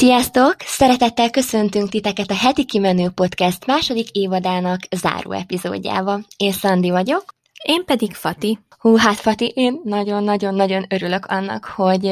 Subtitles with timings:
[0.00, 0.54] Sziasztok!
[0.58, 6.20] Szeretettel köszöntünk titeket a Heti Kimenő Podcast második évadának záró epizódjába.
[6.36, 7.24] Én Szandi vagyok.
[7.64, 8.58] Én pedig Fati.
[8.78, 12.10] Hú, hát Fati, én nagyon-nagyon-nagyon örülök annak, hogy,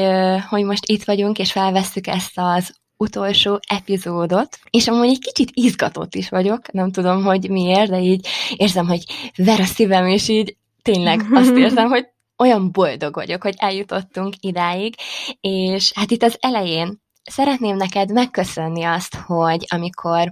[0.49, 6.15] hogy most itt vagyunk, és felvesszük ezt az utolsó epizódot, és amúgy egy kicsit izgatott
[6.15, 9.03] is vagyok, nem tudom, hogy miért, de így érzem, hogy
[9.35, 14.95] ver a szívem, és így tényleg azt érzem, hogy olyan boldog vagyok, hogy eljutottunk idáig,
[15.41, 20.31] és hát itt az elején szeretném neked megköszönni azt, hogy amikor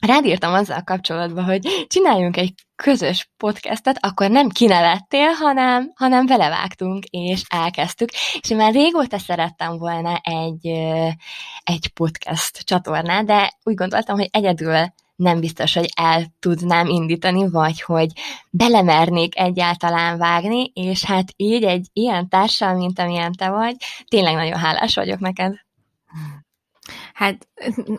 [0.00, 7.04] rád írtam azzal kapcsolatban, hogy csináljunk egy közös podcastet, akkor nem kinevettél, hanem, hanem belevágtunk,
[7.04, 8.08] és elkezdtük.
[8.40, 10.66] És én már régóta szerettem volna egy,
[11.64, 17.82] egy podcast csatornát, de úgy gondoltam, hogy egyedül nem biztos, hogy el tudnám indítani, vagy
[17.82, 18.12] hogy
[18.50, 23.76] belemernék egyáltalán vágni, és hát így egy ilyen társal, mint amilyen te vagy,
[24.08, 25.65] tényleg nagyon hálás vagyok neked.
[27.12, 27.48] Hát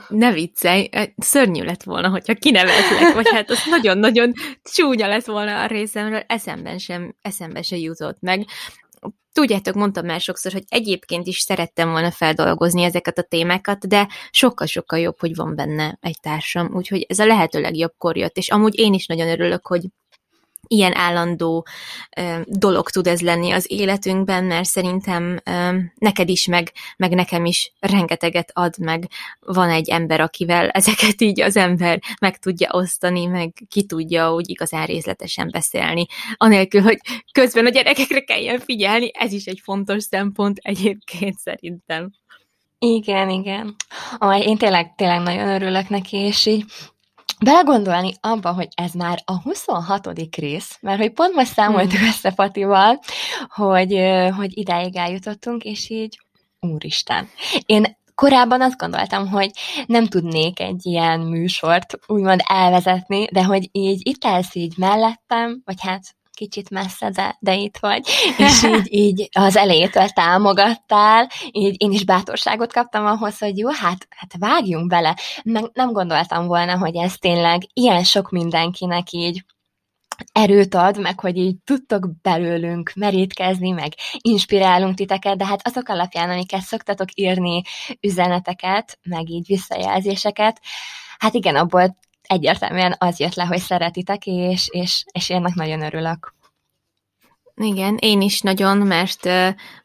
[0.07, 4.33] ne viccelj, szörnyű lett volna, hogyha kinevetlek, vagy hát az nagyon-nagyon
[4.64, 8.45] csúnya lett volna a részemről, eszemben sem, eszembe sem jutott meg.
[9.33, 15.00] Tudjátok, mondtam már sokszor, hogy egyébként is szerettem volna feldolgozni ezeket a témákat, de sokkal-sokkal
[15.00, 18.94] jobb, hogy van benne egy társam, úgyhogy ez a lehető legjobbkor jött, és amúgy én
[18.94, 19.81] is nagyon örülök, hogy
[20.67, 21.67] ilyen állandó
[22.17, 25.39] ö, dolog tud ez lenni az életünkben, mert szerintem
[25.95, 29.08] neked is, meg, meg nekem is rengeteget ad, meg
[29.39, 34.50] van egy ember, akivel ezeket így az ember meg tudja osztani, meg ki tudja úgy
[34.50, 36.05] igazán részletesen beszélni,
[36.38, 36.97] anélkül, hogy
[37.31, 42.11] közben a gyerekekre kelljen figyelni, ez is egy fontos szempont egyébként szerintem.
[42.80, 43.75] Igen, igen.
[44.17, 46.66] Ah, én tényleg, tényleg nagyon örülök neki, és így
[47.43, 50.09] belegondolni abba, hogy ez már a 26.
[50.35, 52.07] rész, mert hogy pont most számoltuk hmm.
[52.07, 52.99] össze Patival,
[53.47, 53.99] hogy,
[54.35, 56.19] hogy idáig eljutottunk, és így
[56.59, 57.29] úristen.
[57.66, 59.52] Én korábban azt gondoltam, hogy
[59.85, 65.81] nem tudnék egy ilyen műsort úgymond elvezetni, de hogy így itt állsz így mellettem, vagy
[65.81, 68.07] hát kicsit messze, de, de itt vagy,
[68.38, 74.07] és így, így az elejétől támogattál, így én is bátorságot kaptam ahhoz, hogy jó, hát,
[74.09, 75.17] hát vágjunk bele.
[75.44, 79.44] Meg nem gondoltam volna, hogy ez tényleg ilyen sok mindenkinek így
[80.31, 86.29] erőt ad, meg hogy így tudtok belőlünk merítkezni, meg inspirálunk titeket, de hát azok alapján,
[86.29, 87.62] amiket szoktatok írni,
[88.01, 90.62] üzeneteket, meg így visszajelzéseket,
[91.17, 96.35] hát igen, abból egyértelműen az jött le, hogy szeretitek, és, és, és ennek nagyon örülök.
[97.55, 99.29] Igen, én is nagyon, mert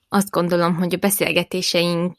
[0.09, 2.17] azt gondolom, hogy a beszélgetéseink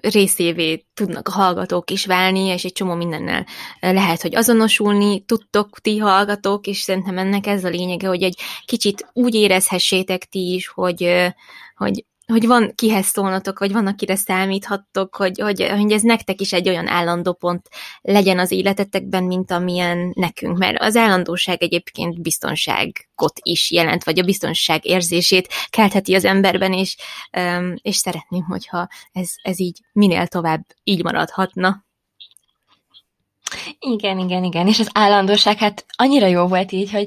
[0.00, 3.46] részévé tudnak a hallgatók is válni, és egy csomó mindennel
[3.80, 9.10] lehet, hogy azonosulni tudtok ti hallgatók, és szerintem ennek ez a lényege, hogy egy kicsit
[9.12, 11.32] úgy érezhessétek ti is, hogy,
[11.76, 16.52] hogy hogy van kihez szólnatok, vagy van, akire számíthattok, hogy, hogy, hogy ez nektek is
[16.52, 17.68] egy olyan állandó pont
[18.00, 20.58] legyen az életetekben, mint amilyen nekünk.
[20.58, 26.96] Mert az állandóság egyébként biztonságot is jelent, vagy a biztonság érzését keltheti az emberben, és,
[27.74, 31.84] és szeretném, hogyha ez, ez így minél tovább így maradhatna.
[33.78, 34.66] Igen, igen, igen.
[34.66, 37.06] És az állandóság, hát annyira jó volt így, hogy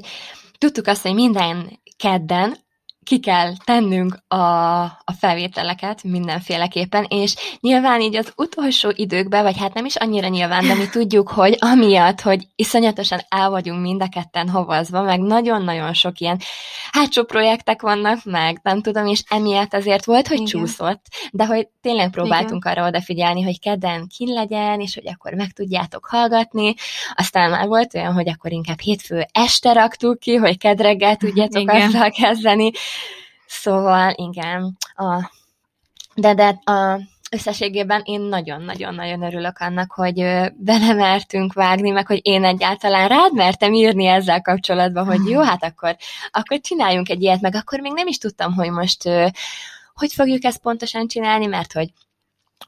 [0.58, 2.56] tudtuk azt, hogy minden kedden
[3.04, 9.74] ki kell tennünk a, a felvételeket mindenféleképpen, és nyilván így az utolsó időkben, vagy hát
[9.74, 14.08] nem is annyira nyilván, de mi tudjuk, hogy amiatt, hogy iszonyatosan el vagyunk mind a
[14.08, 16.40] ketten hovazva, meg nagyon-nagyon sok ilyen
[16.90, 20.48] hátsó projektek vannak, meg nem tudom, és emiatt azért volt, hogy Igen.
[20.48, 22.76] csúszott, de hogy tényleg próbáltunk Igen.
[22.76, 26.74] arra odafigyelni, hogy kedden kin legyen, és hogy akkor meg tudjátok hallgatni,
[27.14, 31.82] aztán már volt olyan, hogy akkor inkább hétfő este raktuk ki, hogy kedreggel tudjátok Igen.
[31.82, 32.70] azzal kezdeni,
[33.46, 35.30] Szóval igen, a,
[36.14, 37.00] de, de a,
[37.30, 40.14] összességében én nagyon-nagyon-nagyon örülök annak, hogy
[40.54, 45.96] belemertünk vágni, meg hogy én egyáltalán rád mertem írni ezzel kapcsolatban, hogy jó, hát akkor,
[46.30, 49.02] akkor csináljunk egy ilyet, meg akkor még nem is tudtam, hogy most
[49.94, 51.88] hogy fogjuk ezt pontosan csinálni, mert hogy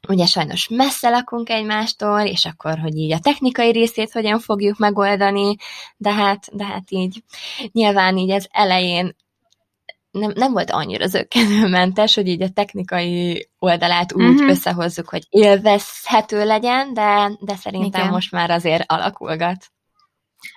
[0.07, 5.55] ugye sajnos messze lakunk egymástól, és akkor, hogy így a technikai részét hogyan fogjuk megoldani,
[5.97, 7.23] de hát, de hát így
[7.71, 9.15] nyilván így az elején
[10.19, 14.49] nem, nem volt annyira zöggenőmentes, hogy így a technikai oldalát úgy uh-huh.
[14.49, 18.13] összehozzuk, hogy élvezhető legyen, de, de szerintem Igen.
[18.13, 19.65] most már azért alakulgat.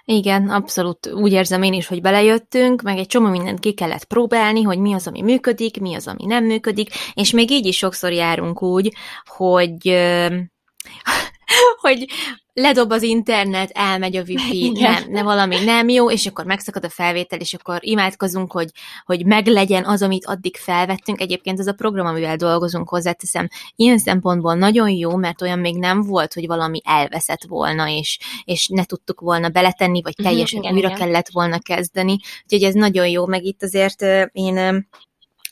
[0.04, 4.62] Igen, abszolút úgy érzem én is, hogy belejöttünk, meg egy csomó mindent ki kellett próbálni,
[4.62, 8.12] hogy mi az, ami működik, mi az, ami nem működik, és még így is sokszor
[8.12, 9.88] járunk úgy, hogy
[11.82, 12.06] hogy
[12.52, 16.88] ledob az internet, elmegy a wifi, nem, nem valami nem jó, és akkor megszakad a
[16.88, 18.70] felvétel, és akkor imádkozunk, hogy,
[19.04, 21.20] hogy meglegyen az, amit addig felvettünk.
[21.20, 26.02] Egyébként ez a program, amivel dolgozunk, hozzáteszem, ilyen szempontból nagyon jó, mert olyan még nem
[26.02, 30.74] volt, hogy valami elveszett volna, és, és ne tudtuk volna beletenni, vagy mhm, teljesen igen,
[30.74, 31.00] újra igen.
[31.00, 32.18] kellett volna kezdeni.
[32.42, 34.02] Úgyhogy ez nagyon jó, meg itt azért
[34.32, 34.86] én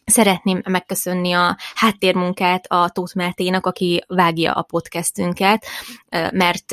[0.08, 5.66] Szeretném megköszönni a háttérmunkát a Tóth Máténak, aki vágja a podcastünket,
[6.30, 6.70] mert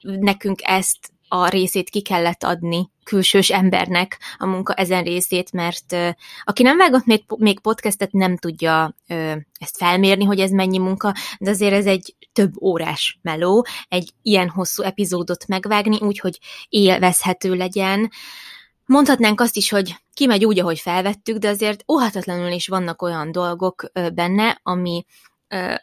[0.00, 5.96] nekünk ezt a részét ki kellett adni külsős embernek a munka ezen részét, mert
[6.44, 7.04] aki nem vágott
[7.36, 8.94] még, podcastet, nem tudja
[9.58, 14.48] ezt felmérni, hogy ez mennyi munka, de azért ez egy több órás meló, egy ilyen
[14.48, 16.38] hosszú epizódot megvágni, úgyhogy
[16.68, 18.10] élvezhető legyen,
[18.86, 23.84] Mondhatnánk azt is, hogy kimegy úgy, ahogy felvettük, de azért óhatatlanul is vannak olyan dolgok
[24.14, 25.04] benne, ami,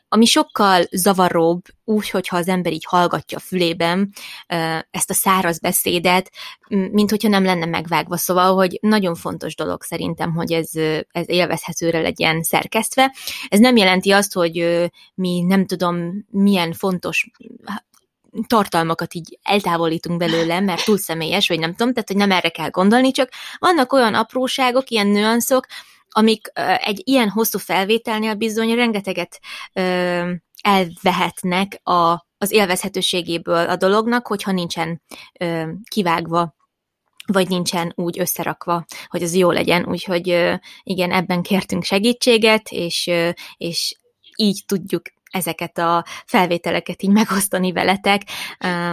[0.07, 4.13] ami sokkal zavaróbb, úgy, hogyha az ember így hallgatja a fülében
[4.91, 6.31] ezt a száraz beszédet,
[6.67, 8.17] mint hogyha nem lenne megvágva.
[8.17, 10.69] Szóval, hogy nagyon fontos dolog szerintem, hogy ez,
[11.11, 13.15] ez élvezhetőre legyen szerkesztve.
[13.47, 17.29] Ez nem jelenti azt, hogy mi nem tudom milyen fontos
[18.47, 22.69] tartalmakat így eltávolítunk belőle, mert túl személyes, vagy nem tudom, tehát hogy nem erre kell
[22.69, 25.65] gondolni, csak vannak olyan apróságok, ilyen nüanszok,
[26.09, 26.47] amik
[26.77, 29.39] egy ilyen hosszú felvételnél bizony rengeteget
[30.61, 35.01] elvehetnek a, az élvezhetőségéből a dolognak, hogyha nincsen
[35.39, 36.55] ö, kivágva
[37.25, 39.85] vagy nincsen úgy összerakva, hogy az jó legyen.
[39.89, 40.27] Úgyhogy
[40.83, 43.11] igen, ebben kértünk segítséget, és,
[43.57, 43.97] és
[44.35, 45.01] így tudjuk
[45.33, 48.21] ezeket a felvételeket így megosztani veletek,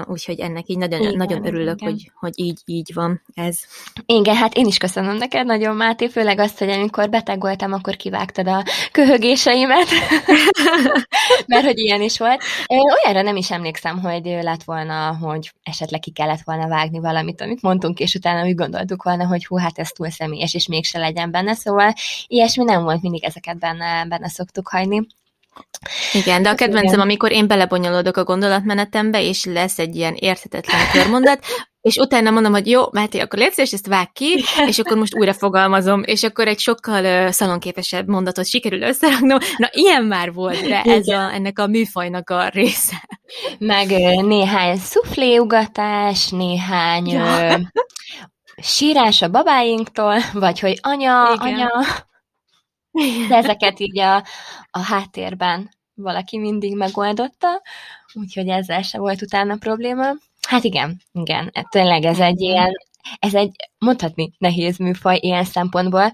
[0.04, 3.58] úgyhogy ennek így nagyon, igen, nagyon örülök, hogy, hogy így, így van ez.
[4.06, 7.96] Igen, hát én is köszönöm neked nagyon, Máté, főleg azt, hogy amikor beteg voltam, akkor
[7.96, 9.87] kivágtad a köhögéseimet,
[11.46, 12.42] mert hogy ilyen is volt.
[12.66, 17.40] Én olyanra nem is emlékszem, hogy lett volna, hogy esetleg ki kellett volna vágni valamit,
[17.40, 20.98] amit mondtunk, és utána úgy gondoltuk volna, hogy hú, hát ez túl személyes, és mégse
[20.98, 21.92] legyen benne, szóval
[22.26, 25.06] ilyesmi nem volt, mindig ezeket benne, benne szoktuk hagyni.
[26.12, 31.44] Igen, de a kedvencem, amikor én belebonyolódok a gondolatmenetembe, és lesz egy ilyen érthetetlen körmondat,
[31.81, 35.17] és utána mondom, hogy jó, Máté, akkor légy és ezt vág ki, és akkor most
[35.17, 39.38] újra fogalmazom, és akkor egy sokkal uh, szalonképesebb mondatot sikerül összeraknom.
[39.56, 43.08] Na, ilyen már volt, de ez a, ennek a műfajnak a része.
[43.58, 43.88] Meg
[44.25, 47.56] néhány szufléugatás, néhány ja.
[47.56, 47.61] uh,
[48.62, 51.55] sírás a babáinktól, vagy hogy anya, Igen.
[51.55, 51.70] anya,
[53.28, 54.16] de ezeket így a,
[54.70, 57.62] a háttérben valaki mindig megoldotta,
[58.14, 60.06] úgyhogy ezzel se volt utána probléma.
[60.48, 62.72] Hát igen, igen, tényleg ez egy ilyen,
[63.19, 66.12] ez egy mondhatni nehéz műfaj ilyen szempontból.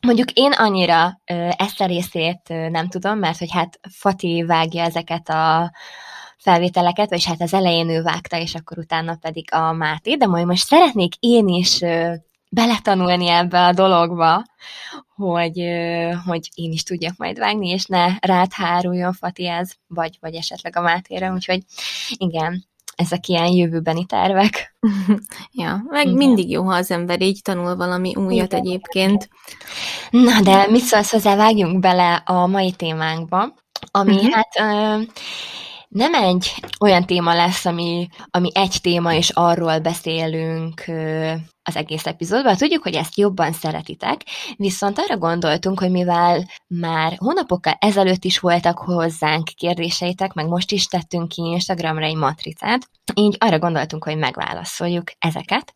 [0.00, 1.20] Mondjuk én annyira
[1.56, 5.72] ezt a részét nem tudom, mert hogy hát Fati vágja ezeket a
[6.38, 10.46] felvételeket, vagy hát az elején ő vágta, és akkor utána pedig a Máté, de majd
[10.46, 11.78] most szeretnék én is
[12.50, 14.44] beletanulni ebbe a dologba,
[15.14, 15.62] hogy,
[16.26, 20.80] hogy én is tudjak majd vágni, és ne rád háruljon ez, vagy, vagy esetleg a
[20.80, 21.62] Mátére, úgyhogy
[22.16, 22.64] igen,
[22.94, 24.76] ezek ilyen jövőbeni tervek.
[25.52, 26.16] ja, meg igen.
[26.16, 28.60] mindig jó, ha az ember így tanul valami újat igen.
[28.60, 29.28] egyébként.
[30.10, 33.54] Na, de mit szólsz hozzá, vágjunk bele a mai témánkba,
[33.90, 34.32] ami uh-huh.
[34.32, 34.48] hát...
[34.58, 35.02] Ö,
[35.88, 40.84] nem egy olyan téma lesz, ami, ami egy téma, és arról beszélünk
[41.62, 42.56] az egész epizódban.
[42.56, 44.20] Tudjuk, hogy ezt jobban szeretitek,
[44.56, 50.86] viszont arra gondoltunk, hogy mivel már hónapokkal ezelőtt is voltak hozzánk kérdéseitek, meg most is
[50.86, 55.74] tettünk ki Instagramra egy matricát, így arra gondoltunk, hogy megválaszoljuk ezeket,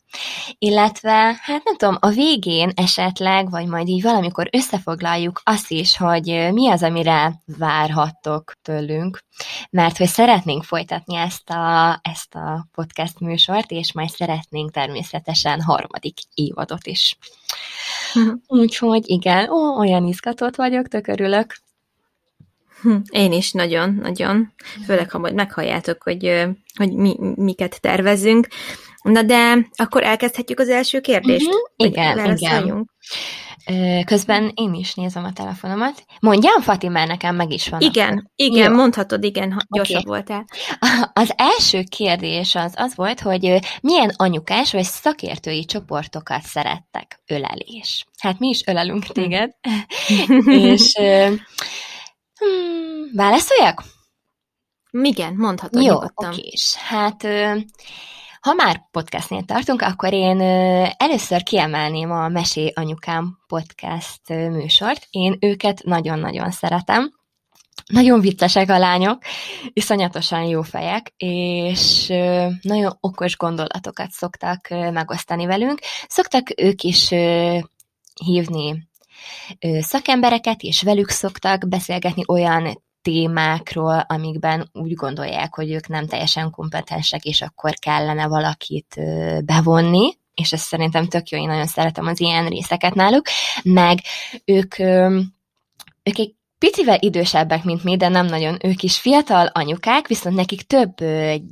[0.57, 1.11] illetve,
[1.41, 6.69] hát nem tudom, a végén esetleg, vagy majd így valamikor összefoglaljuk azt is, hogy mi
[6.69, 9.19] az, amire várhattok tőlünk,
[9.69, 16.17] mert hogy szeretnénk folytatni ezt a, ezt a podcast műsort, és majd szeretnénk természetesen harmadik
[16.33, 17.17] évadot is.
[18.15, 18.33] Uh-huh.
[18.47, 21.55] Úgyhogy igen, ó, olyan izgatott vagyok, tök örülök.
[22.81, 24.53] Hm, én is nagyon, nagyon.
[24.85, 26.45] Főleg, ha majd meghalljátok, hogy,
[26.77, 28.47] hogy mi, miket tervezünk.
[29.01, 31.45] Na de akkor elkezdhetjük az első kérdést?
[31.45, 31.61] Uh-huh.
[31.75, 32.89] Igen, igen.
[34.05, 36.05] Közben én is nézem a telefonomat.
[36.19, 37.81] Mondjam, Fati, mert nekem meg is van.
[37.81, 38.75] Igen, igen, Jó.
[38.75, 40.07] mondhatod, igen, gyorsabb okay.
[40.07, 40.45] voltál.
[41.13, 48.05] Az első kérdés az az volt, hogy milyen anyukás vagy szakértői csoportokat szerettek ölelés.
[48.19, 49.11] Hát mi is ölelünk hm.
[49.11, 49.51] téged.
[50.71, 50.93] És
[52.39, 53.83] hmm, válaszoljak?
[54.91, 56.51] Igen, mondhatod Jó, oké.
[56.75, 57.27] Hát
[58.45, 60.41] ha már podcastnél tartunk, akkor én
[60.97, 65.07] először kiemelném a Mesé Anyukám podcast műsort.
[65.09, 67.13] Én őket nagyon-nagyon szeretem.
[67.85, 69.23] nagyon viccesek a lányok,
[69.73, 72.07] iszonyatosan jó fejek, és
[72.61, 75.79] nagyon okos gondolatokat szoktak megosztani velünk.
[76.07, 77.09] Szoktak ők is
[78.13, 78.87] hívni
[79.79, 87.23] szakembereket, és velük szoktak beszélgetni olyan témákról, amikben úgy gondolják, hogy ők nem teljesen kompetensek,
[87.23, 88.95] és akkor kellene valakit
[89.45, 93.25] bevonni, és ez szerintem tök jó, én nagyon szeretem az ilyen részeket náluk,
[93.63, 93.99] meg
[94.45, 94.79] ők,
[96.03, 98.57] ők egy picivel idősebbek, mint mi, de nem nagyon.
[98.63, 100.95] Ők is fiatal anyukák, viszont nekik több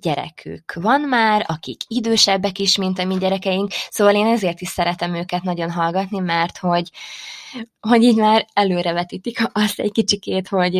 [0.01, 5.15] gyerekük van már, akik idősebbek is, mint a mi gyerekeink, szóval én ezért is szeretem
[5.15, 6.89] őket nagyon hallgatni, mert hogy,
[7.79, 10.73] hogy így már előrevetítik azt egy kicsikét, hogy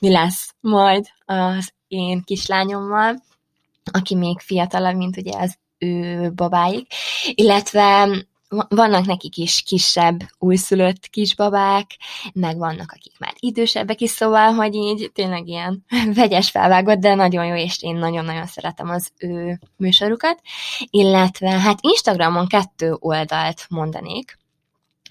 [0.00, 3.22] mi lesz majd az én kislányommal,
[3.92, 6.92] aki még fiatalabb, mint ugye az ő babáik,
[7.34, 8.08] illetve
[8.68, 11.86] vannak nekik is kisebb, újszülött kisbabák,
[12.32, 17.44] meg vannak, akik már idősebbek is, szóval, hogy így tényleg ilyen vegyes felvágott, de nagyon
[17.46, 20.40] jó, és én nagyon-nagyon szeretem az ő műsorukat.
[20.90, 24.38] Illetve hát Instagramon kettő oldalt mondanék.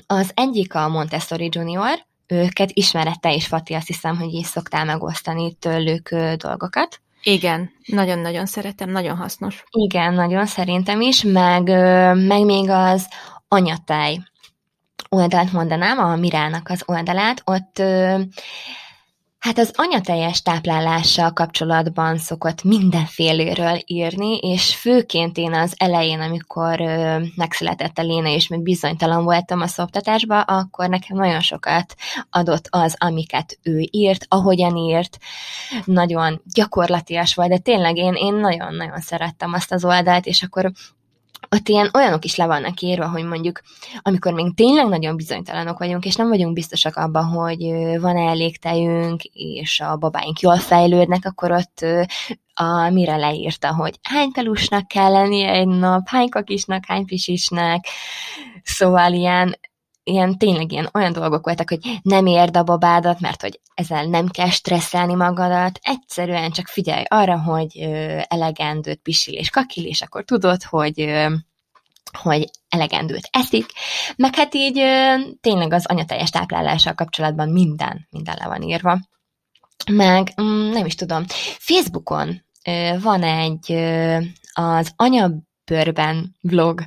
[0.08, 5.54] Az egyik a Montessori Junior, őket ismerette és Fati, azt hiszem, hogy is szoktál megosztani
[5.54, 7.02] tőlük dolgokat.
[7.24, 9.64] Igen, nagyon-nagyon szeretem, nagyon hasznos.
[9.72, 11.64] Igen, nagyon szerintem is, meg,
[12.16, 13.08] meg még az
[13.48, 14.18] anyatáj
[15.10, 17.82] oldalt mondanám, a Mirának az oldalát, ott
[19.40, 27.24] Hát az anyateljes táplálással kapcsolatban szokott mindenféléről írni, és főként én az elején, amikor ö,
[27.36, 31.96] megszületett a Léna, és még bizonytalan voltam a szoptatásba, akkor nekem nagyon sokat
[32.30, 35.18] adott az, amiket ő írt, ahogyan írt,
[35.86, 40.72] nagyon gyakorlatias volt, de tényleg én, én nagyon-nagyon szerettem azt az oldalt, és akkor
[41.50, 43.62] ott ilyen olyanok is le vannak írva, hogy mondjuk,
[44.02, 47.60] amikor még tényleg nagyon bizonytalanok vagyunk, és nem vagyunk biztosak abban, hogy
[48.00, 51.86] van-e elég tejünk, és a babáink jól fejlődnek, akkor ott
[52.54, 57.86] a, mire leírta, hogy hány pelusnak kell lennie egy nap, hány kakisnak, hány pisisnek,
[58.64, 59.60] szóval ilyen
[60.04, 64.28] ilyen tényleg ilyen olyan dolgok voltak, hogy nem érd a babádat, mert hogy ezzel nem
[64.28, 70.24] kell stresszelni magadat, egyszerűen csak figyelj arra, hogy ö, elegendőt pisil és kakil, és akkor
[70.24, 71.34] tudod, hogy ö,
[72.22, 73.66] hogy elegendőt eszik,
[74.16, 79.00] meg hát így ö, tényleg az anyateljes táplálással kapcsolatban minden, minden le van írva.
[79.92, 81.24] Meg mm, nem is tudom,
[81.58, 84.18] Facebookon ö, van egy ö,
[84.54, 86.82] az anyabőrben vlog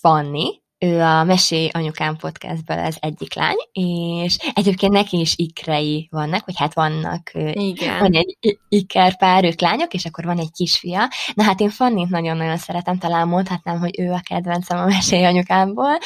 [0.00, 6.44] Fanni, ő a Mesé Anyukám podcastből az egyik lány, és egyébként neki is ikrei vannak,
[6.44, 7.98] vagy hát vannak, Igen.
[7.98, 11.08] van egy iker pár, ők lányok, és akkor van egy kisfia.
[11.34, 15.98] Na hát én Fannit nagyon-nagyon szeretem, talán mondhatnám, hogy ő a kedvencem a Mesé Anyukámból.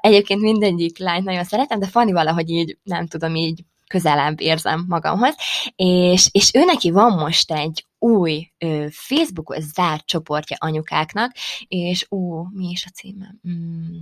[0.00, 5.34] Egyébként mindegyik lányt nagyon szeretem, de Fanni valahogy így, nem tudom, így közelebb érzem magamhoz,
[5.76, 11.32] és, és ő neki van most egy új ö, Facebookos zárt csoportja anyukáknak,
[11.68, 13.34] és ó, mi is a címe?
[13.48, 13.96] Mm,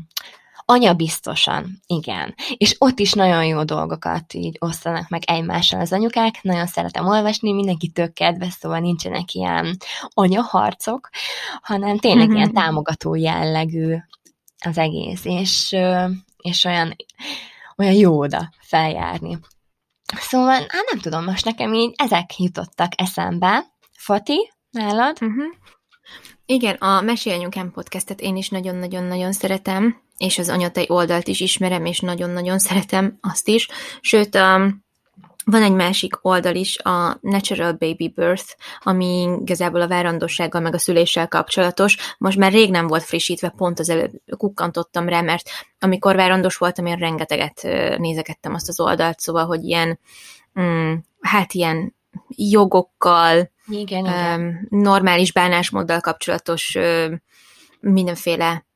[0.64, 2.35] Anya biztosan, igen.
[2.57, 7.52] És ott is nagyon jó dolgokat így osztanak meg egymással az anyukák, nagyon szeretem olvasni,
[7.52, 9.76] mindenki tök kedves, szóval nincsenek ilyen
[10.09, 11.09] anyaharcok,
[11.62, 12.37] hanem tényleg mm-hmm.
[12.37, 13.97] ilyen támogató jellegű
[14.64, 15.76] az egész, és,
[16.37, 16.97] és olyan,
[17.76, 19.38] olyan jó oda feljárni.
[20.17, 23.65] Szóval, hát nem tudom, most nekem így ezek jutottak eszembe.
[23.99, 25.19] Fati, nálad?
[25.21, 25.45] Uh-huh.
[26.47, 32.00] Igen, a Mesélyanyukám podcastet én is nagyon-nagyon-nagyon szeretem, és az anyatej oldalt is ismerem, és
[32.00, 33.69] nagyon-nagyon szeretem azt is.
[34.00, 34.85] Sőt, um,
[35.50, 40.78] van egy másik oldal is, a Natural Baby Birth, ami igazából a várandossággal meg a
[40.78, 41.97] szüléssel kapcsolatos.
[42.19, 46.87] Most már rég nem volt frissítve, pont az előbb kukkantottam rá, mert amikor várandos voltam,
[46.87, 47.62] én rengeteget
[47.99, 49.99] nézegettem azt az oldalt, szóval, hogy ilyen,
[50.61, 51.95] mm, hát ilyen
[52.28, 54.67] jogokkal, igen, um, igen.
[54.69, 56.78] normális bánásmóddal kapcsolatos
[57.81, 58.67] mindenféle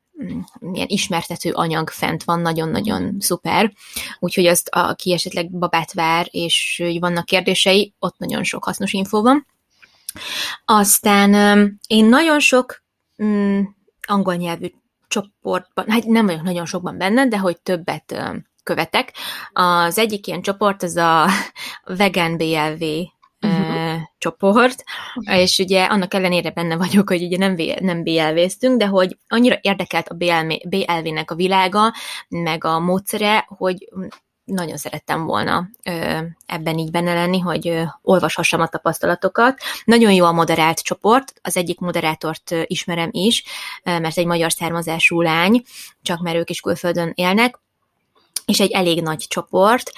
[0.73, 3.73] ilyen ismertető anyag fent van, nagyon-nagyon szuper.
[4.19, 9.47] Úgyhogy azt, aki esetleg babát vár, és vannak kérdései, ott nagyon sok hasznos infó van.
[10.65, 12.83] Aztán én nagyon sok
[13.23, 13.61] mm,
[14.07, 14.67] angol nyelvű
[15.09, 18.23] csoportban, hát nem vagyok nagyon sokban benne, de hogy többet
[18.63, 19.13] követek.
[19.53, 21.29] Az egyik ilyen csoport az a
[21.97, 22.85] Vegan BLV
[23.75, 24.01] uh-huh.
[24.19, 24.85] csoport,
[25.31, 30.09] és ugye annak ellenére benne vagyok, hogy ugye nem, nem BLV-ztünk, de hogy annyira érdekelt
[30.09, 31.95] a BLV, BLV-nek a világa,
[32.29, 33.89] meg a módszere, hogy
[34.45, 39.61] nagyon szerettem volna ö, ebben így benne lenni, hogy ö, olvashassam a tapasztalatokat.
[39.85, 43.45] Nagyon jó a moderált csoport, az egyik moderátort ö, ismerem is,
[43.85, 45.63] ö, mert egy magyar származású lány,
[46.03, 47.61] csak mert ők is külföldön élnek,
[48.47, 49.93] és egy elég nagy csoport,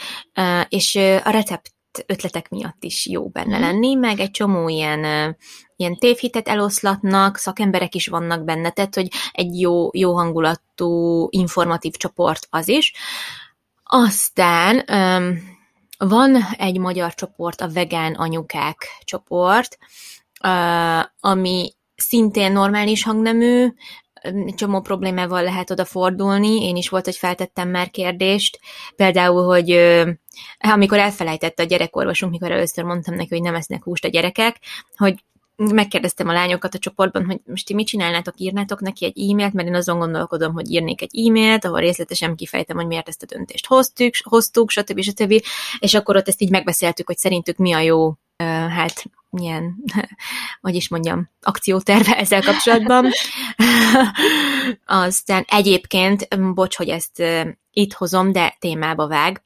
[0.68, 1.73] és a recept
[2.06, 5.36] ötletek miatt is jó benne lenni, meg egy csomó ilyen,
[5.76, 12.46] ilyen tévhitet eloszlatnak, szakemberek is vannak benne, tehát hogy egy jó, jó hangulatú, informatív csoport
[12.50, 12.92] az is.
[13.82, 14.84] Aztán
[15.98, 19.78] van egy magyar csoport, a Vegán Anyukák csoport,
[21.20, 23.68] ami szintén normális hangnemű,
[24.54, 26.64] csomó problémával lehet oda fordulni.
[26.64, 28.58] Én is volt, hogy feltettem már kérdést,
[28.96, 29.68] például, hogy
[30.58, 34.56] amikor elfelejtette a gyerekorvosunk, mikor először mondtam neki, hogy nem esznek húst a gyerekek,
[34.96, 35.14] hogy
[35.56, 39.68] megkérdeztem a lányokat a csoportban, hogy most ti mit csinálnátok, írnátok neki egy e-mailt, mert
[39.68, 43.66] én azon gondolkodom, hogy írnék egy e-mailt, ahol részletesen kifejtem, hogy miért ezt a döntést
[43.66, 45.00] hoztuk, hoztuk stb.
[45.00, 45.42] stb.
[45.78, 48.14] És akkor ott ezt így megbeszéltük, hogy szerintük mi a jó,
[48.68, 49.76] hát milyen,
[50.60, 53.10] hogy is mondjam, akcióterve ezzel kapcsolatban.
[54.84, 57.22] Aztán egyébként, bocs, hogy ezt
[57.70, 59.44] itt hozom, de témába vág,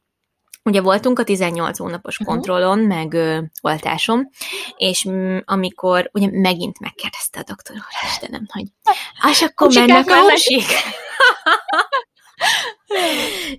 [0.68, 2.34] Ugye voltunk a 18 hónapos uh-huh.
[2.34, 4.30] kontrollon, meg ö, oltásom,
[4.76, 8.64] és m, amikor ugye megint megkérdezte a doktor úr, Istenem, hogy
[9.30, 10.64] és akkor mennek a húsik?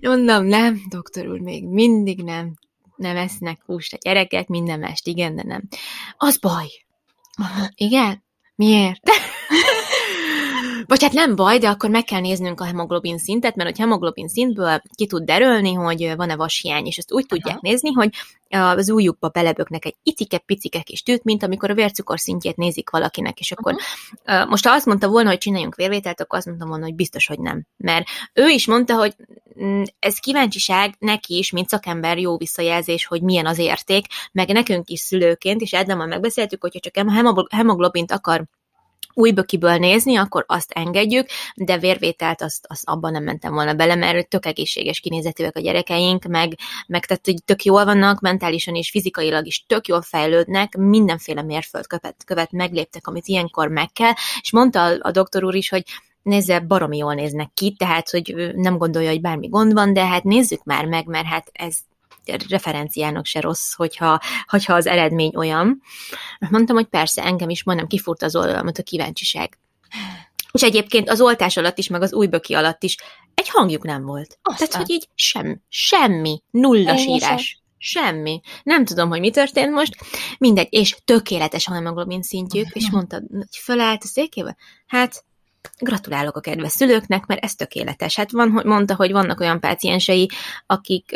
[0.00, 2.54] Mondom, nem, doktor úr, még mindig nem,
[2.96, 5.62] nem esznek húst a gyerekek, minden mást igen, de nem.
[6.16, 6.66] Az baj.
[7.74, 8.24] Igen?
[8.54, 9.10] Miért?
[10.86, 14.28] Vagy hát nem baj, de akkor meg kell néznünk a hemoglobin szintet, mert a hemoglobin
[14.28, 17.36] szintből ki tud derülni, hogy van-e vashiány, és ezt úgy Aha.
[17.36, 18.10] tudják nézni, hogy
[18.48, 23.52] az ujjukba beleböknek egy icike-picike kis tűt, mint amikor a vércukor szintjét nézik valakinek, és
[23.52, 24.48] akkor uh-huh.
[24.48, 27.38] most ha azt mondta volna, hogy csináljunk vérvételt, akkor azt mondtam volna, hogy biztos, hogy
[27.38, 27.66] nem.
[27.76, 29.16] Mert ő is mondta, hogy
[29.62, 34.88] mm, ez kíváncsiság neki is, mint szakember jó visszajelzés, hogy milyen az érték, meg nekünk
[34.88, 37.06] is szülőként, és Eddamal megbeszéltük, hogyha csak
[37.50, 38.44] hemoglobint akar
[39.14, 44.28] újbökiből nézni, akkor azt engedjük, de vérvételt azt, azt abban nem mentem volna bele, mert
[44.28, 49.46] tök egészséges kinézetűek a gyerekeink, meg, meg tehát, hogy tök jól vannak, mentálisan és fizikailag
[49.46, 54.98] is tök jól fejlődnek, mindenféle mérföldkövet követ megléptek, amit ilyenkor meg kell, és mondta a,
[55.00, 55.82] a doktor úr is, hogy
[56.22, 60.24] nézze, baromi jól néznek ki, tehát, hogy nem gondolja, hogy bármi gond van, de hát
[60.24, 61.76] nézzük már meg, mert hát ez
[62.48, 65.82] referenciának se rossz, hogyha, hogyha az eredmény olyan.
[66.50, 69.58] Mondtam, hogy persze, engem is majdnem kifurt az oldalamat a kíváncsiság.
[70.52, 72.96] És egyébként az oltás alatt is, meg az újböki alatt is
[73.34, 74.38] egy hangjuk nem volt.
[74.42, 74.68] Aztán.
[74.68, 77.62] Tehát, hogy így sem, semmi, nulla sírás.
[77.82, 78.40] Semmi.
[78.62, 79.96] Nem tudom, hogy mi történt most.
[80.38, 84.56] Mindegy, és tökéletes a hemoglobin szintjük, és mondta, hogy fölállt a székébe.
[84.86, 85.24] Hát,
[85.78, 88.16] Gratulálok a kedves szülőknek, mert ez tökéletes.
[88.16, 90.30] Hát van, hogy mondta, hogy vannak olyan páciensei,
[90.66, 91.10] akik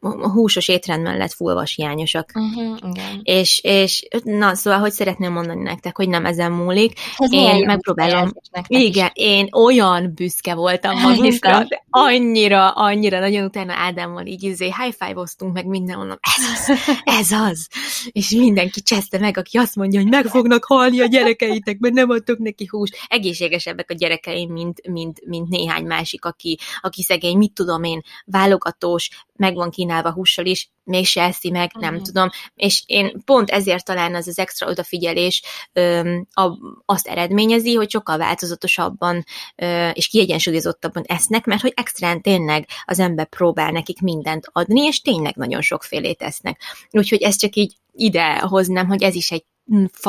[0.00, 2.30] uh, húsos étrend mellett fullvas hiányosak.
[2.34, 3.20] Uh-huh, igen.
[3.22, 6.98] És, és na, szóval, hogy szeretném mondani nektek, hogy nem ezen múlik.
[7.16, 8.32] Ez én megpróbálom.
[8.66, 9.24] Igen, is.
[9.24, 15.66] én olyan büszke voltam magunkra, annyira, annyira, nagyon utána Ádámmal így izé high five-oztunk meg
[15.66, 17.68] minden, mondom, ez az, ez az.
[18.12, 22.10] És mindenki cseszte meg, aki azt mondja, hogy meg fognak halni a gyerekeitek, mert nem
[22.10, 22.96] adtok neki húst.
[23.08, 28.02] Egészségesebb kisebbek a gyerekeim, mint, mint, mint néhány másik, aki, aki szegény, mit tudom én,
[28.24, 32.02] válogatós, meg van kínálva hússal is, mégse eszi meg, nem mm.
[32.02, 32.28] tudom.
[32.54, 36.50] És én pont ezért talán az az extra odafigyelés ö, a,
[36.84, 39.24] azt eredményezi, hogy sokkal változatosabban
[39.56, 45.00] ö, és kiegyensúlyozottabban esznek, mert hogy extrán tényleg az ember próbál nekik mindent adni, és
[45.00, 46.60] tényleg nagyon sokfélét esznek.
[46.90, 49.44] Úgyhogy ez csak így ide hoznám, hogy ez is egy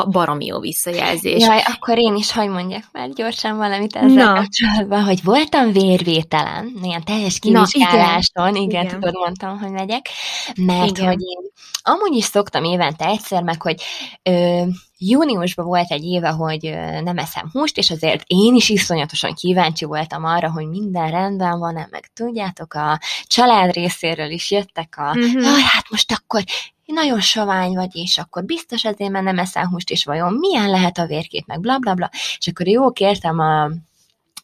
[0.09, 1.43] baromi jó visszajelzés.
[1.43, 4.33] Jaj, akkor én is hogy mondjak már gyorsan valamit ezzel Na.
[4.33, 10.09] kapcsolatban, hogy voltam vérvételen, ilyen teljes kivizsgáláson, igen, igen, igen, tudod, mondtam, hogy megyek,
[10.55, 11.07] mert igen.
[11.07, 11.49] hogy én
[11.83, 13.81] amúgy is szoktam évente egyszer, meg hogy
[14.23, 14.63] ö,
[14.97, 16.63] júniusban volt egy éve, hogy
[17.03, 21.87] nem eszem húst, és azért én is iszonyatosan kíváncsi voltam arra, hogy minden rendben van-e,
[21.91, 25.59] meg tudjátok, a család részéről is jöttek a, uh-huh.
[25.59, 26.43] hát most akkor
[26.91, 30.97] nagyon sovány vagy, és akkor biztos azért, mert nem eszel húst, és vajon milyen lehet
[30.97, 33.71] a vérkép, meg bla bla bla, és akkor jó kértem a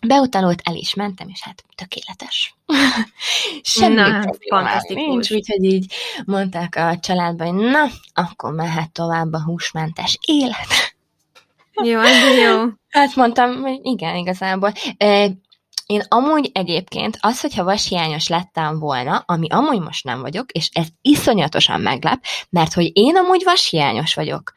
[0.08, 2.56] beutalót, el is mentem, és hát tökéletes.
[3.62, 5.04] Semmi na, fantasztikus.
[5.04, 5.94] Nincs, úgyhogy így
[6.26, 10.96] mondták a családban, hogy na, akkor mehet tovább a húsmentes élet.
[11.84, 12.64] Jó, de jó.
[12.90, 14.74] Hát mondtam, hogy igen, igazából.
[15.88, 20.88] Én amúgy egyébként az, hogyha vashiányos lettem volna, ami amúgy most nem vagyok, és ez
[21.02, 24.54] iszonyatosan meglep, mert hogy én amúgy vashiányos vagyok.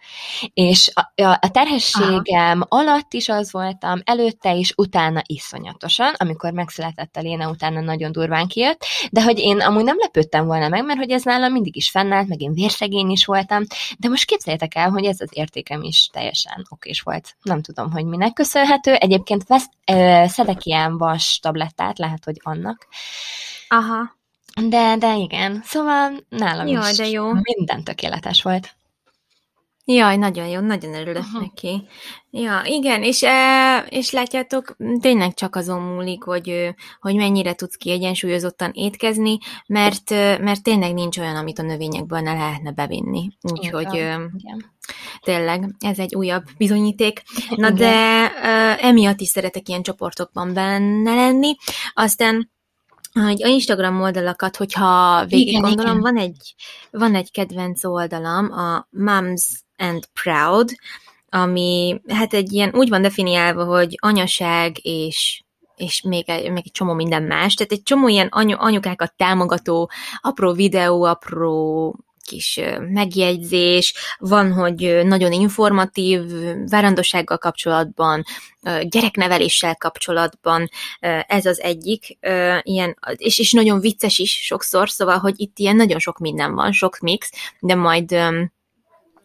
[0.55, 2.83] És a, a, a terhességem Aha.
[2.83, 8.47] alatt is az voltam, előtte is, utána iszonyatosan, amikor megszületett a Léna, utána nagyon durván
[8.47, 11.91] kijött, de hogy én amúgy nem lepődtem volna meg, mert hogy ez nálam mindig is
[11.91, 13.63] fennállt, meg én vérszegény is voltam,
[13.99, 17.37] de most képzeljétek el, hogy ez az értékem is teljesen okés volt.
[17.43, 18.95] Nem tudom, hogy minek köszönhető.
[18.95, 22.87] Egyébként vesz, ö, szedek ilyen vas tablettát, lehet, hogy annak.
[23.69, 24.19] Aha.
[24.69, 27.33] De, de igen, szóval nálam Jaj, is de jó.
[27.33, 28.75] minden tökéletes volt.
[29.85, 31.41] Jaj, nagyon jó, nagyon örülök Aha.
[31.41, 31.83] neki.
[32.31, 38.71] Ja, igen, és, e, és látjátok, tényleg csak azon múlik, hogy, hogy mennyire tudsz kiegyensúlyozottan
[38.75, 43.29] étkezni, mert, mert tényleg nincs olyan, amit a növényekből ne lehetne bevinni.
[43.43, 44.43] Úgyhogy igen.
[45.21, 47.23] Tényleg ez egy újabb bizonyíték.
[47.57, 47.75] Na Igen.
[47.75, 51.55] de ö, emiatt is szeretek ilyen csoportokban benne lenni.
[51.95, 52.51] Aztán
[53.13, 56.13] hogy a Instagram oldalakat, hogyha végig Igen, gondolom, igen.
[56.13, 56.55] van egy,
[56.91, 60.71] van egy kedvenc oldalam, a Moms and Proud,
[61.29, 65.43] ami hát egy ilyen, úgy van definiálva, hogy anyaság és
[65.81, 67.55] és még egy, még egy csomó minden más.
[67.55, 71.97] Tehát egy csomó ilyen anyu, anyukákat támogató apró videó, apró
[72.31, 76.21] kis megjegyzés, van, hogy nagyon informatív,
[76.69, 78.25] várandossággal kapcsolatban,
[78.83, 80.69] gyerekneveléssel kapcsolatban,
[81.27, 82.19] ez az egyik,
[82.63, 86.73] ilyen, és, és nagyon vicces is sokszor, szóval, hogy itt ilyen nagyon sok minden van,
[86.73, 88.17] sok mix, de majd